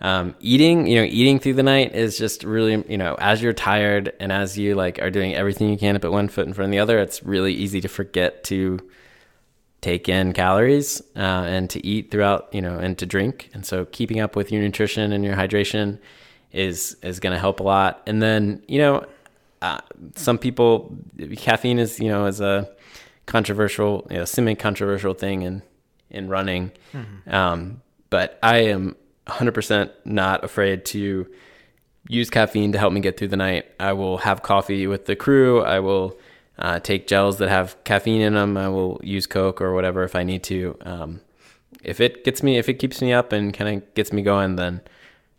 [0.00, 3.52] Um, eating, you know, eating through the night is just really, you know, as you're
[3.52, 6.52] tired and as you like are doing everything you can to put one foot in
[6.52, 8.80] front of the other, it's really easy to forget to
[9.80, 13.50] take in calories uh, and to eat throughout, you know, and to drink.
[13.54, 15.98] And so keeping up with your nutrition and your hydration
[16.50, 18.02] is is going to help a lot.
[18.06, 19.06] And then, you know,
[19.62, 19.80] uh,
[20.16, 20.94] some people
[21.36, 22.68] caffeine is, you know, is a
[23.26, 25.62] controversial, you know, semi-controversial thing in
[26.10, 26.72] in running.
[27.26, 28.96] Um, but I am
[29.26, 31.26] 100% not afraid to
[32.08, 33.66] use caffeine to help me get through the night.
[33.80, 35.62] I will have coffee with the crew.
[35.62, 36.18] I will
[36.58, 38.56] uh, take gels that have caffeine in them.
[38.56, 40.76] I will use Coke or whatever if I need to.
[40.82, 41.20] Um,
[41.82, 44.56] if it gets me, if it keeps me up and kind of gets me going,
[44.56, 44.82] then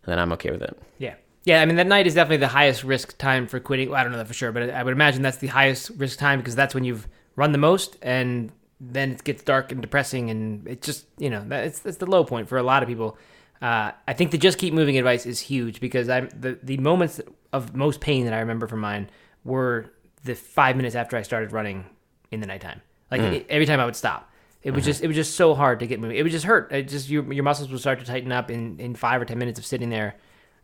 [0.06, 0.78] then I'm okay with it.
[0.98, 1.16] Yeah.
[1.46, 3.90] Yeah, I mean that night is definitely the highest risk time for quitting.
[3.90, 6.18] Well, I don't know that for sure, but I would imagine that's the highest risk
[6.20, 10.30] time because that's when you've run the most, and then it gets dark and depressing,
[10.30, 13.18] and it's just you know that's that's the low point for a lot of people.
[13.62, 17.20] Uh, I think the just keep moving advice is huge because I'm the the moments
[17.52, 19.10] of most pain that I remember from mine
[19.44, 19.92] were
[20.24, 21.86] the five minutes after I started running
[22.32, 22.82] in the nighttime.
[23.12, 24.32] Like it- every time I would stop,
[24.64, 26.16] it was just it was just so hard to get moving.
[26.16, 26.72] It would just hurt.
[26.72, 29.38] It just your your muscles would start to tighten up in in five or ten
[29.38, 30.16] minutes of sitting there.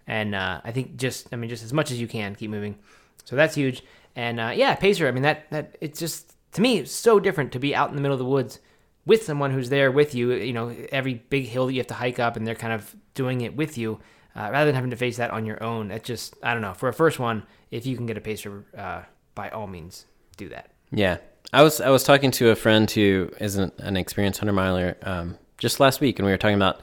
[0.08, 2.78] And uh, I think just I mean just as much as you can keep moving.
[3.26, 3.84] So that's huge.
[4.16, 5.08] And uh, yeah, pacer.
[5.08, 7.96] I mean that that it's just to me it's so different to be out in
[7.96, 8.60] the middle of the woods
[9.06, 10.32] with someone who's there with you.
[10.34, 12.96] You know every big hill that you have to hike up, and they're kind of
[13.14, 14.00] doing it with you.
[14.36, 16.74] Uh, rather than having to face that on your own, it just I don't know.
[16.74, 19.02] For a first one, if you can get a pacer, uh,
[19.36, 20.06] by all means,
[20.38, 20.72] do that.
[20.92, 21.18] Yeah,
[21.52, 25.38] I was I was talking to a friend who isn't an experienced hundred miler um,
[25.58, 26.82] just last week, and we were talking about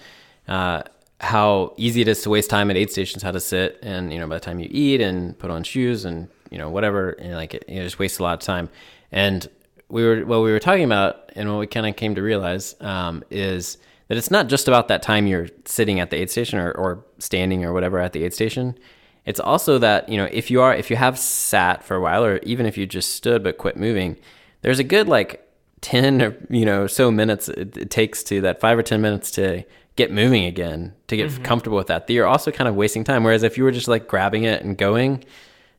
[0.49, 0.83] uh,
[1.21, 4.19] how easy it is to waste time at aid stations, how to sit, and you
[4.19, 7.35] know by the time you eat and put on shoes and you know whatever, and
[7.35, 8.69] like it, you know, just waste a lot of time.
[9.13, 9.49] And
[9.89, 12.75] we were what we were talking about, and what we kind of came to realize
[12.81, 16.59] um, is that it's not just about that time you're sitting at the aid station
[16.59, 18.79] or, or standing or whatever at the aid station.
[19.25, 22.25] It's also that you know if you are if you have sat for a while
[22.25, 24.17] or even if you just stood but quit moving,
[24.63, 25.43] there's a good like
[25.81, 29.31] ten or you know so minutes it, it takes to that five or ten minutes
[29.33, 29.65] to
[29.97, 32.07] get moving again to get comfortable with that.
[32.07, 33.25] That you're also kind of wasting time.
[33.25, 35.25] Whereas if you were just like grabbing it and going,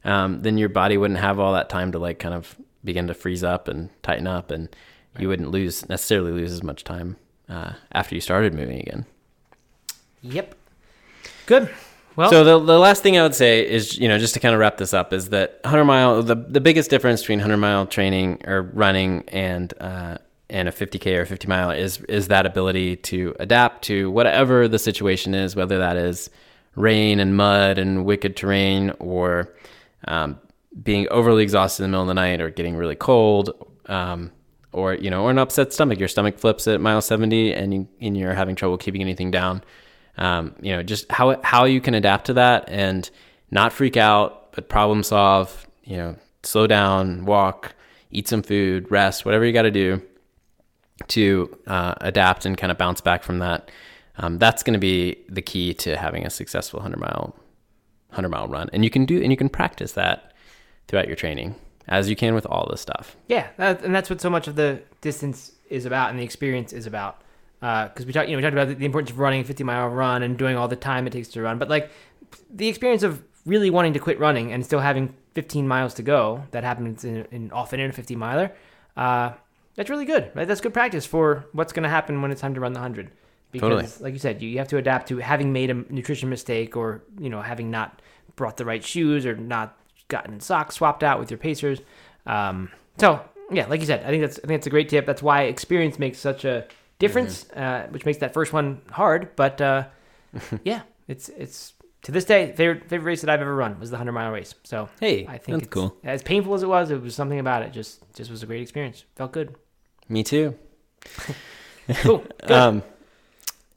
[0.03, 3.13] um, then your body wouldn't have all that time to like kind of begin to
[3.13, 4.70] freeze up and tighten up, and
[5.20, 7.18] you wouldn't lose necessarily lose as much time
[7.49, 9.05] uh, after you started moving again.
[10.22, 10.55] Yep.
[11.45, 11.70] Good.
[12.15, 14.55] Well, So the, the last thing I would say is, you know, just to kind
[14.55, 17.86] of wrap this up, is that 100 mile the, the biggest difference between 100 mile
[17.86, 20.18] training or running and uh,
[20.50, 24.80] and a 50k or 50 mile is is that ability to adapt to whatever the
[24.80, 26.30] situation is, whether that is
[26.76, 29.54] rain and mud and wicked terrain or
[30.08, 30.39] um,
[30.84, 33.52] being overly exhausted in the middle of the night or getting really cold.
[33.88, 34.32] Um,
[34.74, 35.98] or you know, or an upset stomach.
[35.98, 39.64] Your stomach flips at mile seventy, and you and you're having trouble keeping anything down
[40.18, 43.10] um, you know, just how how you can adapt to that and
[43.52, 45.68] not freak out, but problem solve.
[45.84, 47.76] You know, slow down, walk,
[48.12, 50.02] eat some food, rest, whatever you got to do
[51.08, 53.70] to uh, adapt and kind of bounce back from that.
[54.18, 57.36] Um, that's going to be the key to having a successful hundred mile
[58.12, 60.34] hundred mile run, and you can do and you can practice that
[60.88, 61.56] throughout your training
[61.88, 63.16] as you can with all this stuff.
[63.28, 66.86] Yeah, and that's what so much of the distance is about, and the experience is
[66.86, 67.22] about.
[67.60, 69.64] Because we talked, you know, we talked about the, the importance of running a 50
[69.64, 71.89] mile run and doing all the time it takes to run, but like
[72.52, 76.43] the experience of really wanting to quit running and still having 15 miles to go
[76.52, 78.52] that happens in, in often in a 50 miler,
[78.95, 79.32] uh,
[79.78, 80.45] that's really good, right?
[80.47, 83.11] That's good practice for what's going to happen when it's time to run the 100.
[83.51, 84.03] Because, Totally.
[84.03, 87.01] like you said, you, you have to adapt to having made a nutrition mistake or,
[87.17, 88.01] you know, having not
[88.36, 89.78] brought the right shoes or not
[90.09, 91.80] gotten socks swapped out with your pacers.
[92.25, 95.05] Um, so, yeah, like you said, I think that's I think that's a great tip.
[95.05, 96.67] That's why experience makes such a
[96.99, 97.88] difference, Mm-hmm.
[97.88, 99.34] uh, which makes that first one hard.
[99.38, 99.86] But uh,
[100.65, 101.73] yeah, it's it's
[102.03, 104.55] to this day favorite favorite race that I've ever run was the hundred mile race.
[104.65, 105.95] So Hey, I think that's it's, cool.
[106.03, 107.71] As painful as it was, it was something about it.
[107.71, 109.05] Just just was a great experience.
[109.15, 109.55] Felt good.
[110.10, 110.55] Me too.
[112.01, 112.26] Cool.
[112.43, 112.84] Um,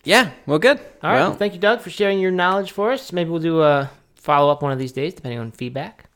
[0.03, 0.33] yeah.
[0.45, 0.78] Well, good.
[0.78, 1.18] All right.
[1.20, 3.12] Well, Well, thank you, Doug, for sharing your knowledge for us.
[3.12, 6.07] Maybe we'll do a follow up one of these days, depending on feedback.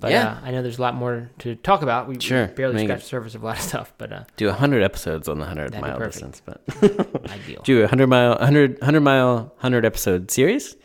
[0.00, 0.32] But Yeah.
[0.32, 2.08] uh, I know there's a lot more to talk about.
[2.08, 2.48] We, Sure.
[2.48, 5.28] barely Make scratched the surface of a lot of stuff, but uh, do 100 episodes
[5.28, 6.12] on the 100 That'd be mile perfect.
[6.34, 7.62] distance, but ideal.
[7.64, 10.76] do a 100 mile 100 100 mile 100 episode series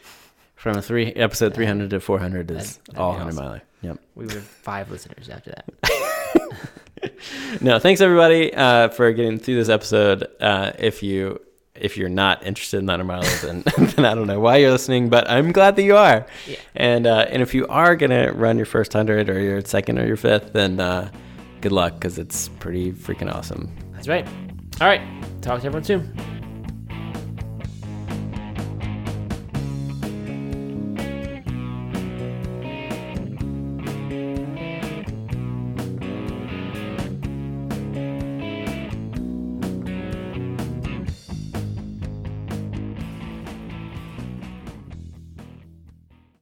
[0.55, 3.43] from a three episode 300 to 400 is That'd- that'd all 100 awesome.
[3.45, 3.61] miler.
[3.81, 3.99] Yep.
[4.15, 5.65] We were five listeners after that.
[7.61, 10.27] No, thanks everybody uh, for getting through this episode.
[10.39, 11.41] Uh, if you
[11.75, 15.09] if you're not interested in 100 miles, then, then I don't know why you're listening,
[15.09, 16.25] but I'm glad that you are.
[16.47, 16.55] Yeah.
[16.75, 20.05] And uh, and if you are gonna run your first hundred or your second or
[20.05, 21.11] your fifth, then uh,
[21.61, 23.75] good luck because it's pretty freaking awesome.
[23.93, 24.27] That's right.
[24.81, 25.01] All right.
[25.41, 26.34] Talk to everyone soon.